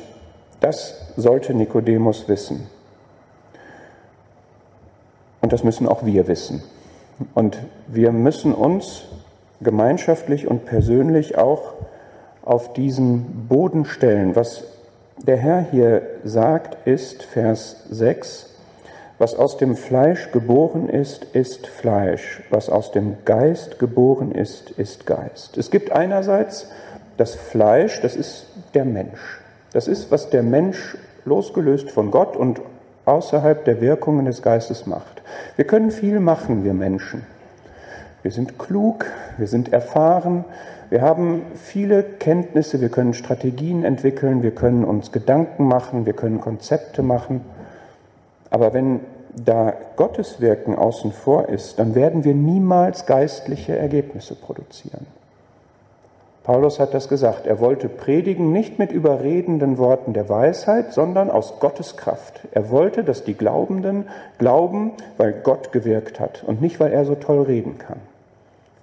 das 0.60 0.94
sollte 1.16 1.54
Nikodemus 1.54 2.28
wissen. 2.28 2.68
Und 5.40 5.52
das 5.52 5.62
müssen 5.62 5.86
auch 5.86 6.04
wir 6.04 6.26
wissen. 6.26 6.62
Und 7.34 7.58
wir 7.86 8.10
müssen 8.10 8.52
uns 8.52 9.04
gemeinschaftlich 9.60 10.48
und 10.48 10.64
persönlich 10.64 11.38
auch 11.38 11.74
auf 12.42 12.72
diesen 12.72 13.46
Boden 13.48 13.84
stellen. 13.84 14.36
Was 14.36 14.64
der 15.18 15.36
Herr 15.36 15.66
hier 15.70 16.02
sagt, 16.24 16.86
ist 16.86 17.22
Vers 17.22 17.84
6, 17.90 18.54
was 19.18 19.34
aus 19.34 19.56
dem 19.56 19.76
Fleisch 19.76 20.30
geboren 20.30 20.90
ist, 20.90 21.24
ist 21.24 21.66
Fleisch. 21.66 22.42
Was 22.50 22.68
aus 22.68 22.92
dem 22.92 23.16
Geist 23.24 23.78
geboren 23.78 24.32
ist, 24.32 24.70
ist 24.72 25.06
Geist. 25.06 25.56
Es 25.56 25.70
gibt 25.70 25.90
einerseits 25.90 26.68
das 27.16 27.34
Fleisch, 27.34 28.02
das 28.02 28.14
ist 28.14 28.46
der 28.74 28.84
Mensch. 28.84 29.40
Das 29.72 29.88
ist, 29.88 30.10
was 30.10 30.28
der 30.28 30.42
Mensch 30.42 30.98
losgelöst 31.24 31.90
von 31.90 32.10
Gott 32.10 32.36
und 32.36 32.60
außerhalb 33.06 33.64
der 33.64 33.80
Wirkungen 33.80 34.26
des 34.26 34.42
Geistes 34.42 34.86
macht. 34.86 35.22
Wir 35.56 35.66
können 35.66 35.90
viel 35.90 36.20
machen, 36.20 36.64
wir 36.64 36.74
Menschen. 36.74 37.24
Wir 38.26 38.32
sind 38.32 38.58
klug, 38.58 39.06
wir 39.38 39.46
sind 39.46 39.72
erfahren, 39.72 40.44
wir 40.90 41.00
haben 41.00 41.42
viele 41.54 42.02
Kenntnisse, 42.02 42.80
wir 42.80 42.88
können 42.88 43.14
Strategien 43.14 43.84
entwickeln, 43.84 44.42
wir 44.42 44.50
können 44.50 44.84
uns 44.84 45.12
Gedanken 45.12 45.68
machen, 45.68 46.06
wir 46.06 46.12
können 46.12 46.40
Konzepte 46.40 47.04
machen. 47.04 47.42
Aber 48.50 48.74
wenn 48.74 48.98
da 49.32 49.74
Gottes 49.94 50.40
Wirken 50.40 50.74
außen 50.74 51.12
vor 51.12 51.50
ist, 51.50 51.78
dann 51.78 51.94
werden 51.94 52.24
wir 52.24 52.34
niemals 52.34 53.06
geistliche 53.06 53.78
Ergebnisse 53.78 54.34
produzieren. 54.34 55.06
Paulus 56.46 56.78
hat 56.78 56.94
das 56.94 57.08
gesagt. 57.08 57.44
Er 57.48 57.58
wollte 57.58 57.88
predigen 57.88 58.52
nicht 58.52 58.78
mit 58.78 58.92
überredenden 58.92 59.78
Worten 59.78 60.12
der 60.12 60.28
Weisheit, 60.28 60.92
sondern 60.92 61.28
aus 61.28 61.58
Gottes 61.58 61.96
Kraft. 61.96 62.42
Er 62.52 62.70
wollte, 62.70 63.02
dass 63.02 63.24
die 63.24 63.34
Glaubenden 63.34 64.06
glauben, 64.38 64.92
weil 65.16 65.32
Gott 65.32 65.72
gewirkt 65.72 66.20
hat 66.20 66.44
und 66.44 66.60
nicht, 66.60 66.78
weil 66.78 66.92
er 66.92 67.04
so 67.04 67.16
toll 67.16 67.42
reden 67.42 67.78
kann. 67.78 67.98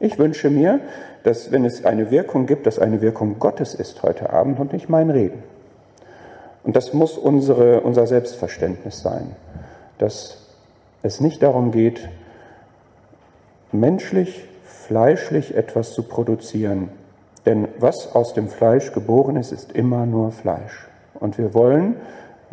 Ich 0.03 0.19
wünsche 0.19 0.49
mir, 0.49 0.81
dass 1.23 1.53
wenn 1.53 1.63
es 1.63 1.85
eine 1.85 2.11
Wirkung 2.11 2.45
gibt, 2.45 2.67
dass 2.67 2.77
eine 2.77 2.99
Wirkung 2.99 3.39
Gottes 3.39 3.73
ist 3.73 4.03
heute 4.03 4.33
Abend 4.33 4.59
und 4.59 4.73
nicht 4.73 4.89
mein 4.89 5.09
Reden. 5.09 5.41
Und 6.65 6.75
das 6.75 6.91
muss 6.91 7.17
unsere, 7.17 7.79
unser 7.79 8.05
Selbstverständnis 8.05 8.99
sein, 8.99 9.33
dass 9.99 10.39
es 11.03 11.21
nicht 11.21 11.41
darum 11.41 11.71
geht, 11.71 12.09
menschlich, 13.71 14.43
fleischlich 14.65 15.55
etwas 15.55 15.93
zu 15.93 16.03
produzieren, 16.03 16.89
denn 17.45 17.69
was 17.79 18.13
aus 18.13 18.33
dem 18.33 18.49
Fleisch 18.49 18.91
geboren 18.91 19.37
ist, 19.37 19.53
ist 19.53 19.71
immer 19.71 20.05
nur 20.05 20.33
Fleisch. 20.33 20.85
Und 21.13 21.37
wir 21.37 21.53
wollen 21.53 21.95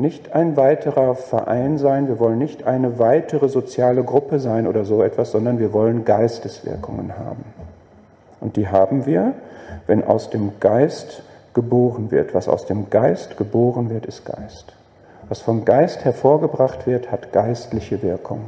nicht 0.01 0.35
ein 0.35 0.57
weiterer 0.57 1.15
Verein 1.15 1.79
sein, 1.79 2.09
wir 2.09 2.19
wollen 2.19 2.39
nicht 2.39 2.65
eine 2.67 2.99
weitere 2.99 3.49
soziale 3.49 4.03
Gruppe 4.03 4.39
sein 4.39 4.67
oder 4.67 4.85
so 4.85 5.03
etwas, 5.03 5.33
sondern 5.33 5.59
wir 5.59 5.73
wollen 5.73 6.05
Geisteswirkungen 6.05 7.17
haben. 7.19 7.45
Und 8.41 8.57
die 8.57 8.69
haben 8.69 9.07
wir, 9.07 9.35
wenn 9.87 10.05
aus 10.05 10.31
dem 10.31 10.53
Geist 10.61 11.23
geboren 11.55 12.11
wird. 12.11 12.35
Was 12.35 12.49
aus 12.49 12.67
dem 12.67 12.91
Geist 12.91 13.37
geboren 13.37 13.91
wird, 13.91 14.07
ist 14.07 14.25
Geist. 14.25 14.73
Was 15.29 15.41
vom 15.41 15.65
Geist 15.65 16.05
hervorgebracht 16.05 16.87
wird, 16.87 17.13
hat 17.13 17.33
geistliche 17.33 18.03
Wirkung. 18.03 18.41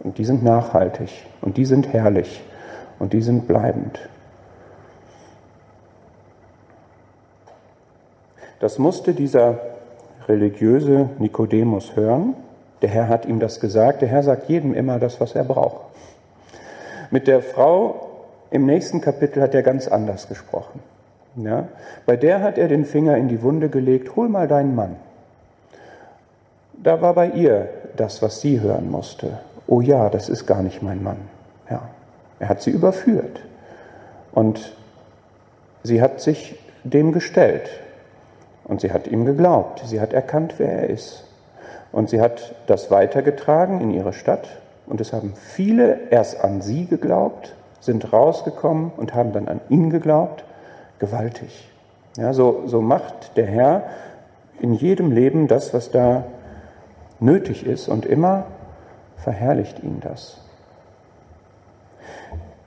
Und 0.00 0.18
die 0.18 0.24
sind 0.24 0.42
nachhaltig 0.42 1.10
und 1.40 1.56
die 1.56 1.64
sind 1.64 1.92
herrlich 1.92 2.42
und 2.98 3.12
die 3.12 3.22
sind 3.22 3.46
bleibend. 3.46 3.98
Das 8.60 8.78
musste 8.78 9.12
dieser 9.12 9.58
religiöse 10.28 11.08
Nikodemus 11.18 11.96
hören. 11.96 12.34
Der 12.80 12.90
Herr 12.90 13.08
hat 13.08 13.26
ihm 13.26 13.40
das 13.40 13.60
gesagt. 13.60 14.02
Der 14.02 14.08
Herr 14.08 14.22
sagt 14.22 14.48
jedem 14.48 14.74
immer 14.74 14.98
das, 14.98 15.20
was 15.20 15.34
er 15.34 15.44
braucht. 15.44 15.82
Mit 17.10 17.26
der 17.26 17.42
Frau 17.42 18.08
im 18.50 18.66
nächsten 18.66 19.00
Kapitel 19.00 19.42
hat 19.42 19.54
er 19.54 19.62
ganz 19.62 19.88
anders 19.88 20.28
gesprochen. 20.28 20.80
Ja? 21.36 21.68
Bei 22.06 22.16
der 22.16 22.42
hat 22.42 22.58
er 22.58 22.68
den 22.68 22.84
Finger 22.84 23.16
in 23.16 23.28
die 23.28 23.42
Wunde 23.42 23.68
gelegt, 23.68 24.16
hol 24.16 24.28
mal 24.28 24.48
deinen 24.48 24.74
Mann. 24.74 24.96
Da 26.82 27.00
war 27.00 27.14
bei 27.14 27.28
ihr 27.28 27.68
das, 27.96 28.22
was 28.22 28.40
sie 28.40 28.60
hören 28.60 28.90
musste. 28.90 29.38
Oh 29.66 29.80
ja, 29.80 30.10
das 30.10 30.28
ist 30.28 30.46
gar 30.46 30.62
nicht 30.62 30.82
mein 30.82 31.02
Mann. 31.02 31.18
Ja. 31.70 31.82
Er 32.40 32.48
hat 32.48 32.60
sie 32.60 32.70
überführt. 32.70 33.40
Und 34.32 34.76
sie 35.82 36.02
hat 36.02 36.20
sich 36.20 36.58
dem 36.82 37.12
gestellt. 37.12 37.70
Und 38.72 38.80
sie 38.80 38.90
hat 38.90 39.06
ihm 39.06 39.26
geglaubt. 39.26 39.82
Sie 39.84 40.00
hat 40.00 40.14
erkannt, 40.14 40.54
wer 40.56 40.72
er 40.72 40.88
ist. 40.88 41.24
Und 41.92 42.08
sie 42.08 42.22
hat 42.22 42.54
das 42.68 42.90
weitergetragen 42.90 43.82
in 43.82 43.90
ihre 43.90 44.14
Stadt. 44.14 44.48
Und 44.86 44.98
es 45.02 45.12
haben 45.12 45.34
viele 45.36 46.08
erst 46.08 46.42
an 46.42 46.62
sie 46.62 46.86
geglaubt, 46.86 47.54
sind 47.80 48.14
rausgekommen 48.14 48.90
und 48.96 49.14
haben 49.14 49.34
dann 49.34 49.46
an 49.46 49.60
ihn 49.68 49.90
geglaubt. 49.90 50.44
Gewaltig. 51.00 51.68
Ja, 52.16 52.32
so, 52.32 52.62
so 52.64 52.80
macht 52.80 53.36
der 53.36 53.44
Herr 53.44 53.82
in 54.58 54.72
jedem 54.72 55.12
Leben 55.12 55.48
das, 55.48 55.74
was 55.74 55.90
da 55.90 56.24
nötig 57.20 57.66
ist. 57.66 57.88
Und 57.88 58.06
immer 58.06 58.46
verherrlicht 59.18 59.82
ihn 59.82 60.00
das. 60.00 60.38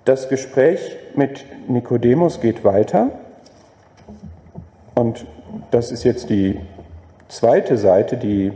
Das 0.04 0.30
Gespräch 0.30 0.98
mit 1.15 1.46
Nikodemus 1.68 2.41
geht 2.41 2.63
weiter. 2.63 3.10
Und 4.94 5.26
das 5.72 5.91
ist 5.91 6.04
jetzt 6.04 6.30
die 6.30 6.60
zweite 7.28 7.78
Seite, 7.78 8.18
die, 8.18 8.52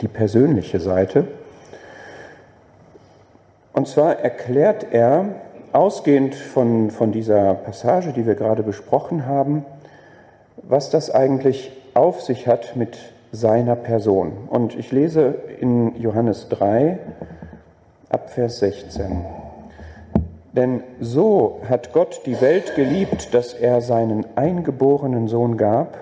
die 0.00 0.08
persönliche 0.08 0.80
Seite. 0.80 1.26
Und 3.72 3.88
zwar 3.88 4.18
erklärt 4.18 4.86
er, 4.90 5.26
ausgehend 5.72 6.34
von, 6.34 6.90
von 6.90 7.12
dieser 7.12 7.54
Passage, 7.54 8.12
die 8.12 8.26
wir 8.26 8.34
gerade 8.34 8.62
besprochen 8.62 9.26
haben, 9.26 9.64
was 10.62 10.90
das 10.90 11.10
eigentlich 11.10 11.72
auf 11.94 12.22
sich 12.22 12.46
hat 12.46 12.76
mit 12.76 12.98
seiner 13.32 13.76
Person. 13.76 14.32
Und 14.48 14.76
ich 14.76 14.90
lese 14.90 15.34
in 15.60 15.94
Johannes 16.00 16.48
3 16.48 16.98
ab 18.08 18.30
Vers 18.30 18.58
16. 18.58 19.24
Denn 20.52 20.82
so 21.00 21.60
hat 21.68 21.92
Gott 21.92 22.22
die 22.26 22.40
Welt 22.40 22.74
geliebt, 22.74 23.34
dass 23.34 23.54
er 23.54 23.80
seinen 23.80 24.26
eingeborenen 24.34 25.28
Sohn 25.28 25.56
gab, 25.56 25.96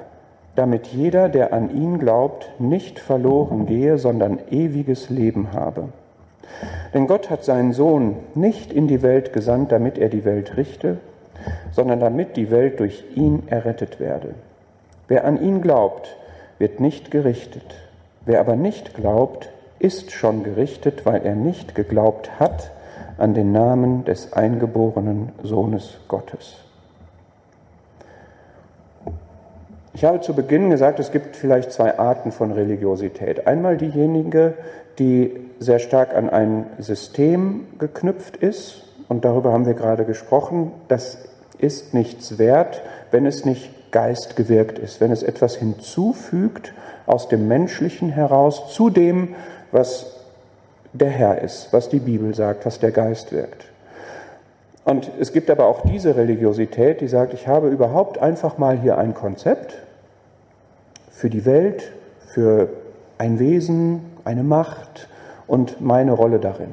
damit 0.56 0.86
jeder, 0.86 1.28
der 1.28 1.52
an 1.52 1.70
ihn 1.70 1.98
glaubt, 1.98 2.50
nicht 2.58 2.98
verloren 2.98 3.66
gehe, 3.66 3.98
sondern 3.98 4.38
ewiges 4.50 5.10
Leben 5.10 5.52
habe. 5.52 5.90
Denn 6.94 7.06
Gott 7.06 7.30
hat 7.30 7.44
seinen 7.44 7.72
Sohn 7.72 8.16
nicht 8.34 8.72
in 8.72 8.88
die 8.88 9.02
Welt 9.02 9.32
gesandt, 9.32 9.70
damit 9.70 9.98
er 9.98 10.08
die 10.08 10.24
Welt 10.24 10.56
richte, 10.56 10.98
sondern 11.72 12.00
damit 12.00 12.36
die 12.36 12.50
Welt 12.50 12.80
durch 12.80 13.04
ihn 13.14 13.44
errettet 13.48 14.00
werde. 14.00 14.34
Wer 15.06 15.24
an 15.24 15.40
ihn 15.40 15.60
glaubt, 15.60 16.16
wird 16.58 16.80
nicht 16.80 17.10
gerichtet. 17.10 17.76
Wer 18.24 18.40
aber 18.40 18.56
nicht 18.56 18.94
glaubt, 18.94 19.50
ist 19.78 20.10
schon 20.10 20.42
gerichtet, 20.42 21.06
weil 21.06 21.24
er 21.24 21.34
nicht 21.34 21.74
geglaubt 21.74 22.40
hat, 22.40 22.72
an 23.18 23.34
den 23.34 23.52
Namen 23.52 24.04
des 24.04 24.32
eingeborenen 24.32 25.32
Sohnes 25.42 25.98
Gottes. 26.08 26.56
Ich 29.92 30.04
habe 30.04 30.20
zu 30.20 30.32
Beginn 30.32 30.70
gesagt, 30.70 31.00
es 31.00 31.10
gibt 31.10 31.34
vielleicht 31.34 31.72
zwei 31.72 31.98
Arten 31.98 32.30
von 32.30 32.52
Religiosität. 32.52 33.48
Einmal 33.48 33.76
diejenige, 33.76 34.54
die 35.00 35.40
sehr 35.58 35.80
stark 35.80 36.14
an 36.14 36.30
ein 36.30 36.66
System 36.78 37.66
geknüpft 37.78 38.36
ist, 38.36 38.84
und 39.08 39.24
darüber 39.24 39.52
haben 39.52 39.66
wir 39.66 39.74
gerade 39.74 40.04
gesprochen, 40.04 40.70
das 40.86 41.18
ist 41.58 41.94
nichts 41.94 42.38
wert, 42.38 42.82
wenn 43.10 43.26
es 43.26 43.44
nicht 43.44 43.90
geistgewirkt 43.90 44.78
ist, 44.78 45.00
wenn 45.00 45.10
es 45.10 45.22
etwas 45.22 45.56
hinzufügt 45.56 46.74
aus 47.06 47.28
dem 47.28 47.48
Menschlichen 47.48 48.10
heraus 48.10 48.72
zu 48.72 48.90
dem, 48.90 49.34
was 49.72 50.17
der 50.92 51.10
Herr 51.10 51.42
ist, 51.42 51.72
was 51.72 51.88
die 51.88 51.98
Bibel 51.98 52.34
sagt, 52.34 52.66
was 52.66 52.78
der 52.78 52.90
Geist 52.90 53.32
wirkt. 53.32 53.64
Und 54.84 55.10
es 55.20 55.32
gibt 55.32 55.50
aber 55.50 55.66
auch 55.66 55.82
diese 55.82 56.16
Religiosität, 56.16 57.02
die 57.02 57.08
sagt, 57.08 57.34
ich 57.34 57.46
habe 57.46 57.68
überhaupt 57.68 58.18
einfach 58.18 58.56
mal 58.56 58.78
hier 58.78 58.96
ein 58.96 59.12
Konzept 59.12 59.74
für 61.10 61.28
die 61.28 61.44
Welt, 61.44 61.92
für 62.32 62.70
ein 63.18 63.38
Wesen, 63.38 64.00
eine 64.24 64.42
Macht 64.42 65.08
und 65.46 65.80
meine 65.80 66.12
Rolle 66.12 66.38
darin. 66.38 66.72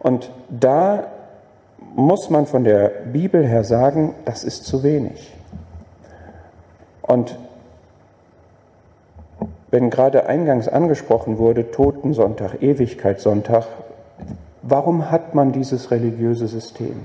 Und 0.00 0.30
da 0.48 1.06
muss 1.94 2.30
man 2.30 2.46
von 2.46 2.64
der 2.64 2.88
Bibel 2.88 3.46
her 3.46 3.62
sagen, 3.62 4.14
das 4.24 4.42
ist 4.42 4.64
zu 4.64 4.82
wenig. 4.82 5.32
Und 7.02 7.38
wenn 9.74 9.90
gerade 9.90 10.26
eingangs 10.26 10.68
angesprochen 10.68 11.38
wurde, 11.38 11.72
Totensonntag, 11.72 12.62
Ewigkeitssonntag, 12.62 13.66
warum 14.62 15.10
hat 15.10 15.34
man 15.34 15.50
dieses 15.50 15.90
religiöse 15.90 16.46
System? 16.46 17.00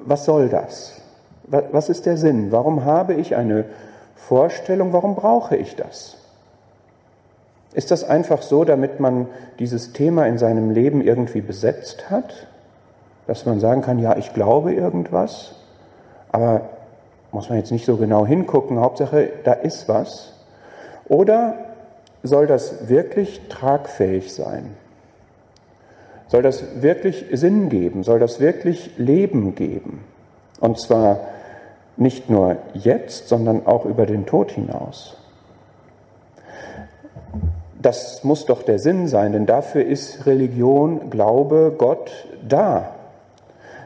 Was 0.00 0.26
soll 0.26 0.50
das? 0.50 1.00
Was 1.46 1.88
ist 1.88 2.04
der 2.04 2.18
Sinn? 2.18 2.52
Warum 2.52 2.84
habe 2.84 3.14
ich 3.14 3.36
eine 3.36 3.64
Vorstellung? 4.16 4.92
Warum 4.92 5.14
brauche 5.14 5.56
ich 5.56 5.76
das? 5.76 6.18
Ist 7.72 7.90
das 7.90 8.04
einfach 8.04 8.42
so, 8.42 8.64
damit 8.64 9.00
man 9.00 9.26
dieses 9.58 9.94
Thema 9.94 10.26
in 10.26 10.36
seinem 10.36 10.70
Leben 10.70 11.00
irgendwie 11.00 11.40
besetzt 11.40 12.10
hat? 12.10 12.48
Dass 13.26 13.46
man 13.46 13.60
sagen 13.60 13.80
kann, 13.80 13.98
ja, 13.98 14.14
ich 14.18 14.34
glaube 14.34 14.74
irgendwas, 14.74 15.54
aber 16.32 16.68
muss 17.32 17.48
man 17.48 17.56
jetzt 17.56 17.72
nicht 17.72 17.86
so 17.86 17.96
genau 17.96 18.26
hingucken, 18.26 18.78
Hauptsache, 18.78 19.30
da 19.44 19.54
ist 19.54 19.88
was. 19.88 20.34
Oder 21.10 21.54
soll 22.22 22.46
das 22.46 22.88
wirklich 22.88 23.48
tragfähig 23.48 24.32
sein? 24.32 24.76
Soll 26.28 26.42
das 26.42 26.82
wirklich 26.82 27.26
Sinn 27.32 27.68
geben? 27.68 28.04
Soll 28.04 28.20
das 28.20 28.38
wirklich 28.38 28.96
Leben 28.96 29.56
geben? 29.56 30.04
Und 30.60 30.78
zwar 30.78 31.18
nicht 31.96 32.30
nur 32.30 32.58
jetzt, 32.74 33.26
sondern 33.26 33.66
auch 33.66 33.86
über 33.86 34.06
den 34.06 34.24
Tod 34.24 34.52
hinaus. 34.52 35.16
Das 37.82 38.22
muss 38.22 38.46
doch 38.46 38.62
der 38.62 38.78
Sinn 38.78 39.08
sein, 39.08 39.32
denn 39.32 39.46
dafür 39.46 39.84
ist 39.84 40.26
Religion, 40.26 41.10
Glaube, 41.10 41.74
Gott 41.76 42.12
da. 42.48 42.94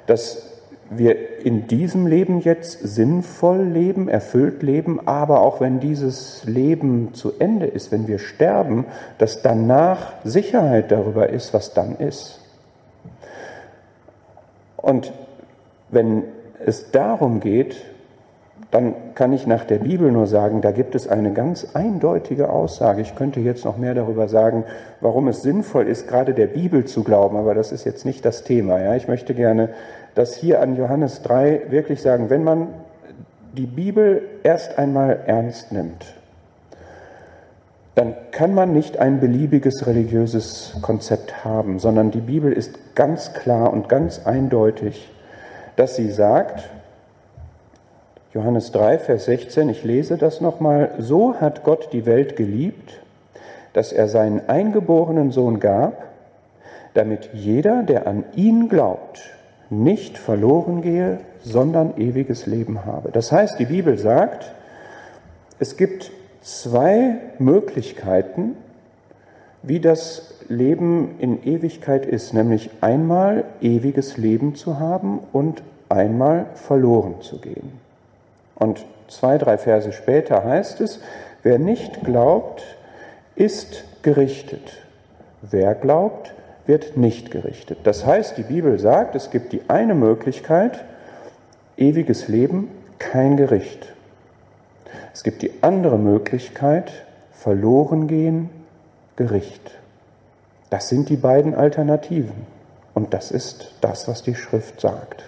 Dass 0.06 0.53
wir 0.90 1.44
in 1.44 1.66
diesem 1.66 2.06
Leben 2.06 2.40
jetzt 2.40 2.80
sinnvoll 2.82 3.62
leben, 3.62 4.08
erfüllt 4.08 4.62
leben, 4.62 5.06
aber 5.06 5.40
auch 5.40 5.60
wenn 5.60 5.80
dieses 5.80 6.44
Leben 6.44 7.14
zu 7.14 7.32
Ende 7.38 7.66
ist, 7.66 7.92
wenn 7.92 8.06
wir 8.06 8.18
sterben, 8.18 8.86
dass 9.18 9.42
danach 9.42 10.14
Sicherheit 10.24 10.90
darüber 10.90 11.28
ist, 11.28 11.54
was 11.54 11.74
dann 11.74 11.96
ist. 11.96 12.40
Und 14.76 15.12
wenn 15.90 16.24
es 16.64 16.90
darum 16.90 17.40
geht, 17.40 17.76
dann 18.74 18.94
kann 19.14 19.32
ich 19.32 19.46
nach 19.46 19.64
der 19.64 19.78
Bibel 19.78 20.10
nur 20.10 20.26
sagen, 20.26 20.60
da 20.60 20.72
gibt 20.72 20.96
es 20.96 21.06
eine 21.06 21.32
ganz 21.32 21.74
eindeutige 21.74 22.50
Aussage. 22.50 23.02
Ich 23.02 23.14
könnte 23.14 23.38
jetzt 23.38 23.64
noch 23.64 23.76
mehr 23.76 23.94
darüber 23.94 24.28
sagen, 24.28 24.64
warum 25.00 25.28
es 25.28 25.42
sinnvoll 25.42 25.86
ist, 25.86 26.08
gerade 26.08 26.34
der 26.34 26.48
Bibel 26.48 26.84
zu 26.84 27.04
glauben, 27.04 27.36
aber 27.36 27.54
das 27.54 27.70
ist 27.70 27.84
jetzt 27.84 28.04
nicht 28.04 28.24
das 28.24 28.42
Thema. 28.42 28.80
Ja? 28.80 28.96
Ich 28.96 29.06
möchte 29.06 29.32
gerne 29.32 29.68
das 30.14 30.34
hier 30.34 30.60
an 30.60 30.76
Johannes 30.76 31.22
3 31.22 31.70
wirklich 31.70 32.02
sagen, 32.02 32.30
wenn 32.30 32.44
man 32.44 32.68
die 33.52 33.66
Bibel 33.66 34.22
erst 34.42 34.78
einmal 34.78 35.20
ernst 35.26 35.72
nimmt, 35.72 36.04
dann 37.94 38.14
kann 38.32 38.54
man 38.54 38.72
nicht 38.72 38.98
ein 38.98 39.20
beliebiges 39.20 39.86
religiöses 39.86 40.76
Konzept 40.82 41.44
haben, 41.44 41.78
sondern 41.78 42.10
die 42.10 42.20
Bibel 42.20 42.52
ist 42.52 42.96
ganz 42.96 43.32
klar 43.32 43.72
und 43.72 43.88
ganz 43.88 44.26
eindeutig, 44.26 45.10
dass 45.76 45.94
sie 45.94 46.10
sagt, 46.10 46.68
Johannes 48.32 48.72
3, 48.72 48.98
Vers 48.98 49.26
16, 49.26 49.68
ich 49.68 49.84
lese 49.84 50.16
das 50.16 50.40
nochmal, 50.40 50.90
so 50.98 51.36
hat 51.40 51.62
Gott 51.62 51.92
die 51.92 52.04
Welt 52.04 52.34
geliebt, 52.34 53.00
dass 53.74 53.92
er 53.92 54.08
seinen 54.08 54.48
eingeborenen 54.48 55.30
Sohn 55.30 55.60
gab, 55.60 56.02
damit 56.94 57.30
jeder, 57.32 57.84
der 57.84 58.08
an 58.08 58.24
ihn 58.34 58.68
glaubt, 58.68 59.20
nicht 59.82 60.18
verloren 60.18 60.82
gehe, 60.82 61.18
sondern 61.42 61.96
ewiges 61.98 62.46
Leben 62.46 62.84
habe. 62.84 63.10
Das 63.10 63.32
heißt, 63.32 63.58
die 63.58 63.66
Bibel 63.66 63.98
sagt, 63.98 64.52
es 65.58 65.76
gibt 65.76 66.10
zwei 66.42 67.16
Möglichkeiten, 67.38 68.56
wie 69.62 69.80
das 69.80 70.34
Leben 70.48 71.16
in 71.18 71.42
Ewigkeit 71.44 72.04
ist, 72.04 72.34
nämlich 72.34 72.70
einmal 72.82 73.44
ewiges 73.60 74.18
Leben 74.18 74.54
zu 74.54 74.78
haben 74.78 75.20
und 75.32 75.62
einmal 75.88 76.46
verloren 76.54 77.22
zu 77.22 77.38
gehen. 77.38 77.72
Und 78.54 78.84
zwei, 79.08 79.38
drei 79.38 79.56
Verse 79.56 79.92
später 79.92 80.44
heißt 80.44 80.80
es, 80.80 81.00
wer 81.42 81.58
nicht 81.58 82.04
glaubt, 82.04 82.62
ist 83.34 83.84
gerichtet. 84.02 84.84
Wer 85.42 85.74
glaubt, 85.74 86.33
wird 86.66 86.96
nicht 86.96 87.30
gerichtet. 87.30 87.78
Das 87.84 88.06
heißt, 88.06 88.38
die 88.38 88.42
Bibel 88.42 88.78
sagt, 88.78 89.14
es 89.14 89.30
gibt 89.30 89.52
die 89.52 89.62
eine 89.68 89.94
Möglichkeit, 89.94 90.84
ewiges 91.76 92.28
Leben, 92.28 92.68
kein 92.98 93.36
Gericht. 93.36 93.92
Es 95.12 95.22
gibt 95.22 95.42
die 95.42 95.52
andere 95.60 95.98
Möglichkeit, 95.98 96.92
verloren 97.32 98.08
gehen, 98.08 98.50
Gericht. 99.16 99.70
Das 100.70 100.88
sind 100.88 101.08
die 101.08 101.16
beiden 101.16 101.54
Alternativen. 101.54 102.46
Und 102.94 103.12
das 103.12 103.30
ist 103.30 103.74
das, 103.80 104.08
was 104.08 104.22
die 104.22 104.34
Schrift 104.34 104.80
sagt. 104.80 105.24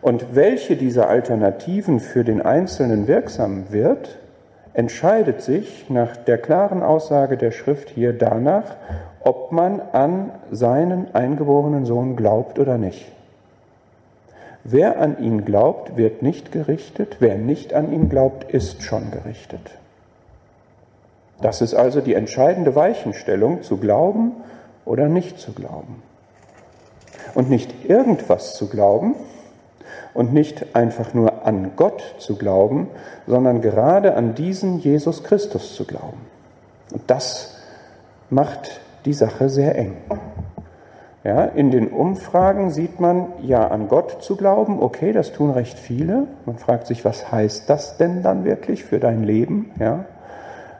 Und 0.00 0.34
welche 0.34 0.76
dieser 0.76 1.08
Alternativen 1.08 2.00
für 2.00 2.24
den 2.24 2.40
Einzelnen 2.40 3.08
wirksam 3.08 3.70
wird, 3.70 4.18
entscheidet 4.74 5.42
sich 5.42 5.90
nach 5.90 6.16
der 6.16 6.38
klaren 6.38 6.82
Aussage 6.82 7.36
der 7.36 7.50
Schrift 7.50 7.90
hier 7.90 8.12
danach, 8.12 8.76
ob 9.20 9.52
man 9.52 9.80
an 9.92 10.30
seinen 10.50 11.14
eingeborenen 11.14 11.84
Sohn 11.84 12.16
glaubt 12.16 12.58
oder 12.58 12.78
nicht. 12.78 13.06
Wer 14.64 15.00
an 15.00 15.18
ihn 15.22 15.44
glaubt, 15.44 15.96
wird 15.96 16.22
nicht 16.22 16.52
gerichtet, 16.52 17.16
wer 17.20 17.36
nicht 17.36 17.74
an 17.74 17.92
ihn 17.92 18.08
glaubt, 18.08 18.52
ist 18.52 18.82
schon 18.82 19.10
gerichtet. 19.10 19.70
Das 21.40 21.60
ist 21.60 21.74
also 21.74 22.00
die 22.00 22.14
entscheidende 22.14 22.74
Weichenstellung, 22.74 23.62
zu 23.62 23.76
glauben 23.76 24.32
oder 24.84 25.08
nicht 25.08 25.38
zu 25.38 25.52
glauben. 25.52 26.02
Und 27.34 27.50
nicht 27.50 27.84
irgendwas 27.88 28.56
zu 28.56 28.68
glauben, 28.68 29.14
und 30.18 30.32
nicht 30.32 30.74
einfach 30.74 31.14
nur 31.14 31.46
an 31.46 31.72
Gott 31.76 32.02
zu 32.18 32.36
glauben, 32.36 32.88
sondern 33.28 33.60
gerade 33.60 34.14
an 34.14 34.34
diesen 34.34 34.80
Jesus 34.80 35.22
Christus 35.22 35.76
zu 35.76 35.84
glauben. 35.84 36.26
Und 36.92 37.02
das 37.08 37.56
macht 38.28 38.80
die 39.04 39.12
Sache 39.12 39.48
sehr 39.48 39.76
eng. 39.76 39.96
Ja, 41.24 41.44
in 41.44 41.70
den 41.70 41.88
Umfragen 41.88 42.70
sieht 42.70 43.00
man, 43.00 43.26
ja, 43.42 43.66
an 43.68 43.88
Gott 43.88 44.22
zu 44.22 44.36
glauben, 44.36 44.80
okay, 44.80 45.12
das 45.12 45.32
tun 45.32 45.50
recht 45.50 45.78
viele. 45.78 46.26
Man 46.46 46.56
fragt 46.58 46.86
sich, 46.86 47.04
was 47.04 47.32
heißt 47.32 47.68
das 47.68 47.96
denn 47.96 48.22
dann 48.22 48.44
wirklich 48.44 48.84
für 48.84 49.00
dein 49.00 49.24
Leben? 49.24 49.70
Ja, 49.78 50.04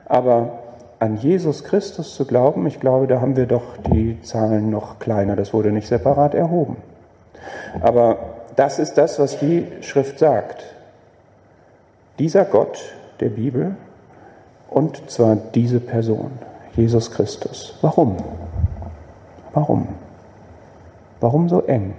aber 0.05 0.59
an 0.99 1.17
Jesus 1.17 1.63
Christus 1.63 2.15
zu 2.15 2.25
glauben, 2.25 2.65
ich 2.67 2.79
glaube, 2.79 3.07
da 3.07 3.21
haben 3.21 3.35
wir 3.35 3.45
doch 3.45 3.77
die 3.93 4.21
Zahlen 4.21 4.69
noch 4.69 4.99
kleiner. 4.99 5.35
Das 5.35 5.53
wurde 5.53 5.71
nicht 5.71 5.87
separat 5.87 6.33
erhoben. 6.33 6.77
Aber 7.81 8.17
das 8.55 8.79
ist 8.79 8.97
das, 8.97 9.19
was 9.19 9.39
die 9.39 9.67
Schrift 9.81 10.19
sagt. 10.19 10.63
Dieser 12.17 12.43
Gott 12.43 12.93
der 13.21 13.29
Bibel 13.29 13.75
und 14.69 15.09
zwar 15.09 15.35
diese 15.35 15.79
Person, 15.79 16.31
Jesus 16.75 17.11
Christus. 17.11 17.75
Warum? 17.81 18.17
Warum? 19.53 19.87
Warum 21.19 21.49
so 21.49 21.61
eng? 21.61 21.95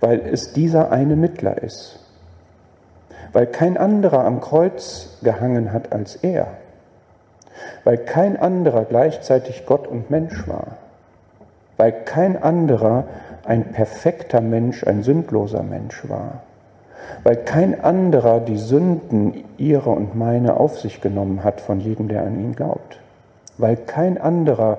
Weil 0.00 0.20
es 0.20 0.52
dieser 0.52 0.92
eine 0.92 1.16
Mittler 1.16 1.62
ist. 1.62 1.98
Weil 3.32 3.46
kein 3.46 3.76
anderer 3.76 4.24
am 4.24 4.40
Kreuz 4.40 5.18
gehangen 5.22 5.72
hat 5.72 5.92
als 5.92 6.16
er. 6.16 6.46
Weil 7.84 7.98
kein 7.98 8.36
anderer 8.36 8.84
gleichzeitig 8.84 9.66
Gott 9.66 9.86
und 9.86 10.10
Mensch 10.10 10.46
war. 10.46 10.78
Weil 11.76 11.92
kein 12.04 12.40
anderer 12.42 13.04
ein 13.48 13.72
perfekter 13.72 14.42
Mensch, 14.42 14.84
ein 14.84 15.02
sündloser 15.02 15.62
Mensch 15.62 16.06
war, 16.06 16.42
weil 17.24 17.36
kein 17.36 17.82
anderer 17.82 18.40
die 18.40 18.58
Sünden 18.58 19.44
ihre 19.56 19.88
und 19.90 20.14
meine 20.14 20.58
auf 20.58 20.78
sich 20.78 21.00
genommen 21.00 21.42
hat 21.42 21.62
von 21.62 21.80
jedem, 21.80 22.08
der 22.08 22.24
an 22.24 22.38
ihn 22.38 22.54
glaubt, 22.54 23.00
weil 23.58 23.76
kein 23.76 24.18
anderer, 24.18 24.78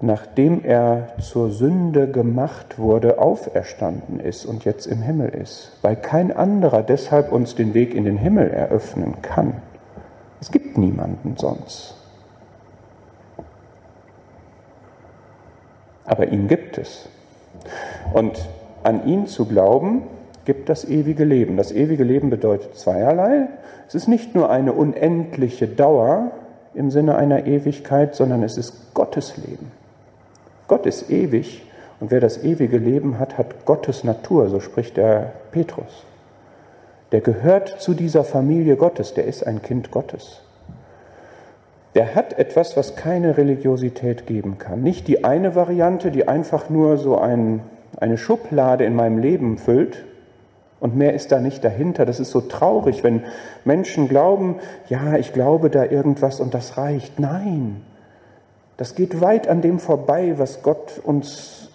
nachdem 0.00 0.64
er 0.64 1.08
zur 1.20 1.50
Sünde 1.50 2.10
gemacht 2.10 2.78
wurde, 2.78 3.18
auferstanden 3.18 4.20
ist 4.20 4.46
und 4.46 4.64
jetzt 4.64 4.86
im 4.86 5.02
Himmel 5.02 5.28
ist, 5.28 5.72
weil 5.82 5.96
kein 5.96 6.34
anderer 6.34 6.82
deshalb 6.82 7.32
uns 7.32 7.54
den 7.54 7.74
Weg 7.74 7.94
in 7.94 8.04
den 8.04 8.16
Himmel 8.16 8.50
eröffnen 8.50 9.20
kann. 9.22 9.54
Es 10.40 10.50
gibt 10.50 10.78
niemanden 10.78 11.36
sonst. 11.36 11.94
Aber 16.04 16.28
ihn 16.28 16.48
gibt 16.48 16.78
es. 16.78 17.08
Und 18.12 18.48
an 18.82 19.06
ihn 19.06 19.26
zu 19.26 19.46
glauben, 19.46 20.02
gibt 20.44 20.68
das 20.68 20.84
ewige 20.84 21.24
Leben. 21.24 21.56
Das 21.56 21.70
ewige 21.70 22.02
Leben 22.02 22.30
bedeutet 22.30 22.76
zweierlei. 22.76 23.48
Es 23.86 23.94
ist 23.94 24.08
nicht 24.08 24.34
nur 24.34 24.50
eine 24.50 24.72
unendliche 24.72 25.68
Dauer 25.68 26.32
im 26.74 26.90
Sinne 26.90 27.16
einer 27.16 27.46
Ewigkeit, 27.46 28.14
sondern 28.14 28.42
es 28.42 28.56
ist 28.56 28.94
Gottes 28.94 29.36
Leben. 29.36 29.70
Gott 30.68 30.86
ist 30.86 31.10
ewig 31.10 31.62
und 32.00 32.10
wer 32.10 32.20
das 32.20 32.42
ewige 32.42 32.78
Leben 32.78 33.18
hat, 33.18 33.38
hat 33.38 33.64
Gottes 33.64 34.04
Natur, 34.04 34.48
so 34.48 34.60
spricht 34.60 34.96
der 34.96 35.32
Petrus. 35.50 36.04
der 37.12 37.20
gehört 37.20 37.80
zu 37.80 37.92
dieser 37.92 38.24
Familie 38.24 38.76
Gottes, 38.76 39.12
der 39.12 39.24
ist 39.26 39.46
ein 39.46 39.60
Kind 39.60 39.90
Gottes. 39.90 40.40
Der 41.94 42.14
hat 42.14 42.38
etwas, 42.38 42.74
was 42.74 42.96
keine 42.96 43.36
Religiosität 43.36 44.26
geben 44.26 44.56
kann. 44.56 44.82
Nicht 44.82 45.08
die 45.08 45.24
eine 45.24 45.54
Variante, 45.54 46.10
die 46.10 46.26
einfach 46.26 46.70
nur 46.70 46.96
so 46.96 47.18
ein, 47.18 47.60
eine 47.98 48.16
Schublade 48.16 48.84
in 48.84 48.94
meinem 48.94 49.18
Leben 49.18 49.58
füllt, 49.58 50.04
und 50.82 50.96
mehr 50.96 51.14
ist 51.14 51.30
da 51.30 51.38
nicht 51.38 51.62
dahinter. 51.62 52.04
Das 52.04 52.18
ist 52.18 52.32
so 52.32 52.40
traurig, 52.40 53.04
wenn 53.04 53.22
Menschen 53.64 54.08
glauben, 54.08 54.56
ja, 54.88 55.16
ich 55.16 55.32
glaube 55.32 55.70
da 55.70 55.84
irgendwas 55.84 56.40
und 56.40 56.54
das 56.54 56.76
reicht. 56.76 57.20
Nein, 57.20 57.82
das 58.78 58.96
geht 58.96 59.20
weit 59.20 59.46
an 59.46 59.62
dem 59.62 59.78
vorbei, 59.78 60.34
was 60.38 60.64
Gott 60.64 61.00
uns 61.04 61.68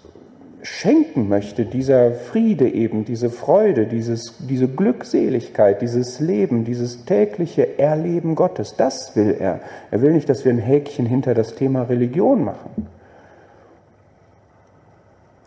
schenken 0.62 1.30
möchte, 1.30 1.64
dieser 1.64 2.12
Friede 2.12 2.68
eben, 2.68 3.05
diese 3.05 3.30
Freude, 3.30 3.86
dieses, 3.86 4.36
diese 4.39 4.68
Glückseligkeit, 4.68 5.82
dieses 5.82 6.20
Leben, 6.20 6.66
dieses 6.66 7.05
tägliche 7.05 7.80
Erleben 7.80 8.36
Gottes, 8.36 8.76
das 8.76 9.16
will 9.16 9.38
er. 9.39 9.62
Er 9.89 10.01
will 10.01 10.12
nicht, 10.12 10.28
dass 10.28 10.43
wir 10.43 10.51
ein 10.51 10.60
Häkchen 10.60 11.05
hinter 11.05 11.34
das 11.34 11.55
Thema 11.55 11.84
Religion 11.84 12.43
machen. 12.43 12.88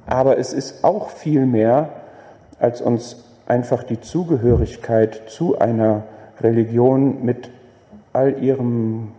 Aber 0.06 0.38
es 0.38 0.54
ist 0.54 0.82
auch 0.82 1.11
viel 1.11 1.44
mehr, 1.44 1.90
als 2.58 2.80
uns 2.80 3.24
einfach 3.51 3.82
die 3.82 4.01
Zugehörigkeit 4.01 5.22
zu 5.26 5.59
einer 5.59 6.05
Religion 6.40 7.24
mit 7.24 7.51
all 8.12 8.42
ihrem 8.42 9.12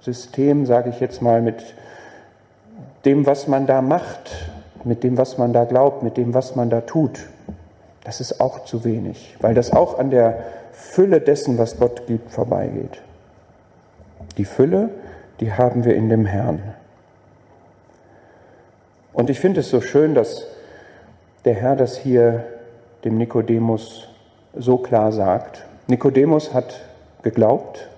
System, 0.00 0.64
sage 0.66 0.90
ich 0.90 1.00
jetzt 1.00 1.20
mal, 1.20 1.42
mit 1.42 1.62
dem, 3.04 3.26
was 3.26 3.48
man 3.48 3.66
da 3.66 3.82
macht, 3.82 4.50
mit 4.84 5.04
dem, 5.04 5.18
was 5.18 5.36
man 5.38 5.52
da 5.52 5.64
glaubt, 5.64 6.02
mit 6.02 6.16
dem, 6.16 6.34
was 6.34 6.56
man 6.56 6.70
da 6.70 6.80
tut. 6.80 7.26
Das 8.04 8.20
ist 8.20 8.40
auch 8.40 8.64
zu 8.64 8.84
wenig, 8.84 9.36
weil 9.40 9.54
das 9.54 9.70
auch 9.70 9.98
an 9.98 10.10
der 10.10 10.38
Fülle 10.72 11.20
dessen, 11.20 11.58
was 11.58 11.78
Gott 11.78 12.06
gibt, 12.06 12.32
vorbeigeht. 12.32 13.02
Die 14.38 14.46
Fülle, 14.46 14.88
die 15.40 15.52
haben 15.52 15.84
wir 15.84 15.94
in 15.94 16.08
dem 16.08 16.24
Herrn. 16.24 16.62
Und 19.12 19.28
ich 19.28 19.38
finde 19.38 19.60
es 19.60 19.68
so 19.68 19.82
schön, 19.82 20.14
dass 20.14 20.46
der 21.44 21.54
Herr 21.54 21.76
das 21.76 21.98
hier 21.98 22.44
dem 23.04 23.18
Nikodemus 23.18 24.08
so 24.54 24.78
klar 24.78 25.12
sagt. 25.12 25.64
Nikodemus 25.86 26.54
hat 26.54 26.80
geglaubt. 27.22 27.88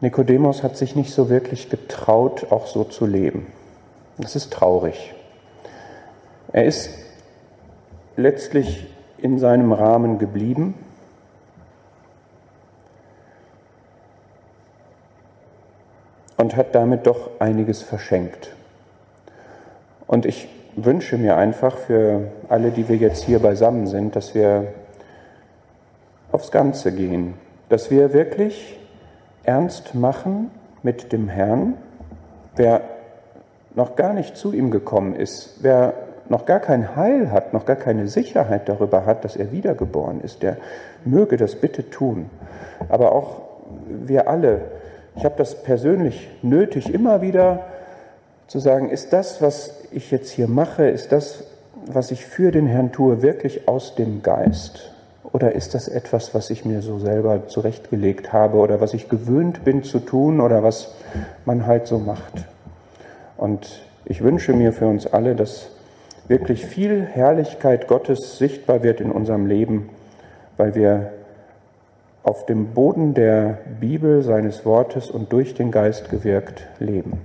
Nikodemus 0.00 0.62
hat 0.62 0.76
sich 0.76 0.94
nicht 0.94 1.12
so 1.12 1.30
wirklich 1.30 1.70
getraut, 1.70 2.46
auch 2.50 2.66
so 2.66 2.84
zu 2.84 3.06
leben. 3.06 3.46
Das 4.18 4.36
ist 4.36 4.52
traurig. 4.52 5.14
Er 6.52 6.64
ist 6.64 6.90
letztlich 8.16 8.86
in 9.18 9.38
seinem 9.38 9.72
Rahmen 9.72 10.18
geblieben. 10.18 10.74
Und 16.36 16.54
hat 16.54 16.74
damit 16.74 17.06
doch 17.06 17.30
einiges 17.38 17.82
verschenkt. 17.82 18.54
Und 20.06 20.26
ich 20.26 20.48
wünsche 20.76 21.16
mir 21.16 21.36
einfach 21.36 21.76
für 21.76 22.28
alle, 22.48 22.70
die 22.70 22.88
wir 22.88 22.96
jetzt 22.96 23.24
hier 23.24 23.38
beisammen 23.38 23.86
sind, 23.86 24.14
dass 24.14 24.34
wir 24.34 24.68
aufs 26.30 26.50
Ganze 26.50 26.92
gehen, 26.92 27.34
dass 27.68 27.90
wir 27.90 28.12
wirklich 28.12 28.78
ernst 29.44 29.94
machen 29.94 30.50
mit 30.82 31.12
dem 31.12 31.28
Herrn. 31.28 31.74
Wer 32.56 32.82
noch 33.74 33.96
gar 33.96 34.12
nicht 34.12 34.36
zu 34.36 34.52
ihm 34.52 34.70
gekommen 34.70 35.14
ist, 35.16 35.58
wer 35.60 35.94
noch 36.28 36.44
gar 36.44 36.60
kein 36.60 36.96
Heil 36.96 37.30
hat, 37.30 37.52
noch 37.52 37.64
gar 37.64 37.76
keine 37.76 38.08
Sicherheit 38.08 38.68
darüber 38.68 39.06
hat, 39.06 39.24
dass 39.24 39.36
er 39.36 39.52
wiedergeboren 39.52 40.20
ist, 40.20 40.42
der 40.42 40.56
möge 41.04 41.36
das 41.36 41.56
bitte 41.56 41.88
tun. 41.88 42.30
Aber 42.88 43.12
auch 43.12 43.42
wir 43.88 44.28
alle, 44.28 44.62
ich 45.14 45.24
habe 45.24 45.36
das 45.38 45.62
persönlich 45.62 46.28
nötig, 46.42 46.92
immer 46.92 47.22
wieder 47.22 47.60
zu 48.46 48.58
sagen, 48.58 48.90
ist 48.90 49.12
das, 49.12 49.40
was 49.40 49.85
ich 49.92 50.10
jetzt 50.10 50.30
hier 50.30 50.48
mache, 50.48 50.88
ist 50.88 51.12
das, 51.12 51.44
was 51.86 52.10
ich 52.10 52.24
für 52.24 52.50
den 52.50 52.66
Herrn 52.66 52.92
tue, 52.92 53.22
wirklich 53.22 53.68
aus 53.68 53.94
dem 53.94 54.22
Geist? 54.22 54.92
Oder 55.32 55.52
ist 55.52 55.74
das 55.74 55.88
etwas, 55.88 56.34
was 56.34 56.50
ich 56.50 56.64
mir 56.64 56.82
so 56.82 56.98
selber 56.98 57.48
zurechtgelegt 57.48 58.32
habe 58.32 58.58
oder 58.58 58.80
was 58.80 58.94
ich 58.94 59.08
gewöhnt 59.08 59.64
bin 59.64 59.82
zu 59.82 59.98
tun 59.98 60.40
oder 60.40 60.62
was 60.62 60.94
man 61.44 61.66
halt 61.66 61.86
so 61.86 61.98
macht? 61.98 62.44
Und 63.36 63.82
ich 64.04 64.22
wünsche 64.22 64.52
mir 64.52 64.72
für 64.72 64.86
uns 64.86 65.06
alle, 65.06 65.34
dass 65.34 65.68
wirklich 66.28 66.64
viel 66.64 67.02
Herrlichkeit 67.02 67.88
Gottes 67.88 68.38
sichtbar 68.38 68.82
wird 68.82 69.00
in 69.00 69.12
unserem 69.12 69.46
Leben, 69.46 69.90
weil 70.56 70.74
wir 70.74 71.12
auf 72.22 72.46
dem 72.46 72.72
Boden 72.72 73.14
der 73.14 73.58
Bibel, 73.80 74.22
seines 74.22 74.64
Wortes 74.64 75.10
und 75.10 75.32
durch 75.32 75.54
den 75.54 75.70
Geist 75.70 76.10
gewirkt 76.10 76.66
leben. 76.80 77.20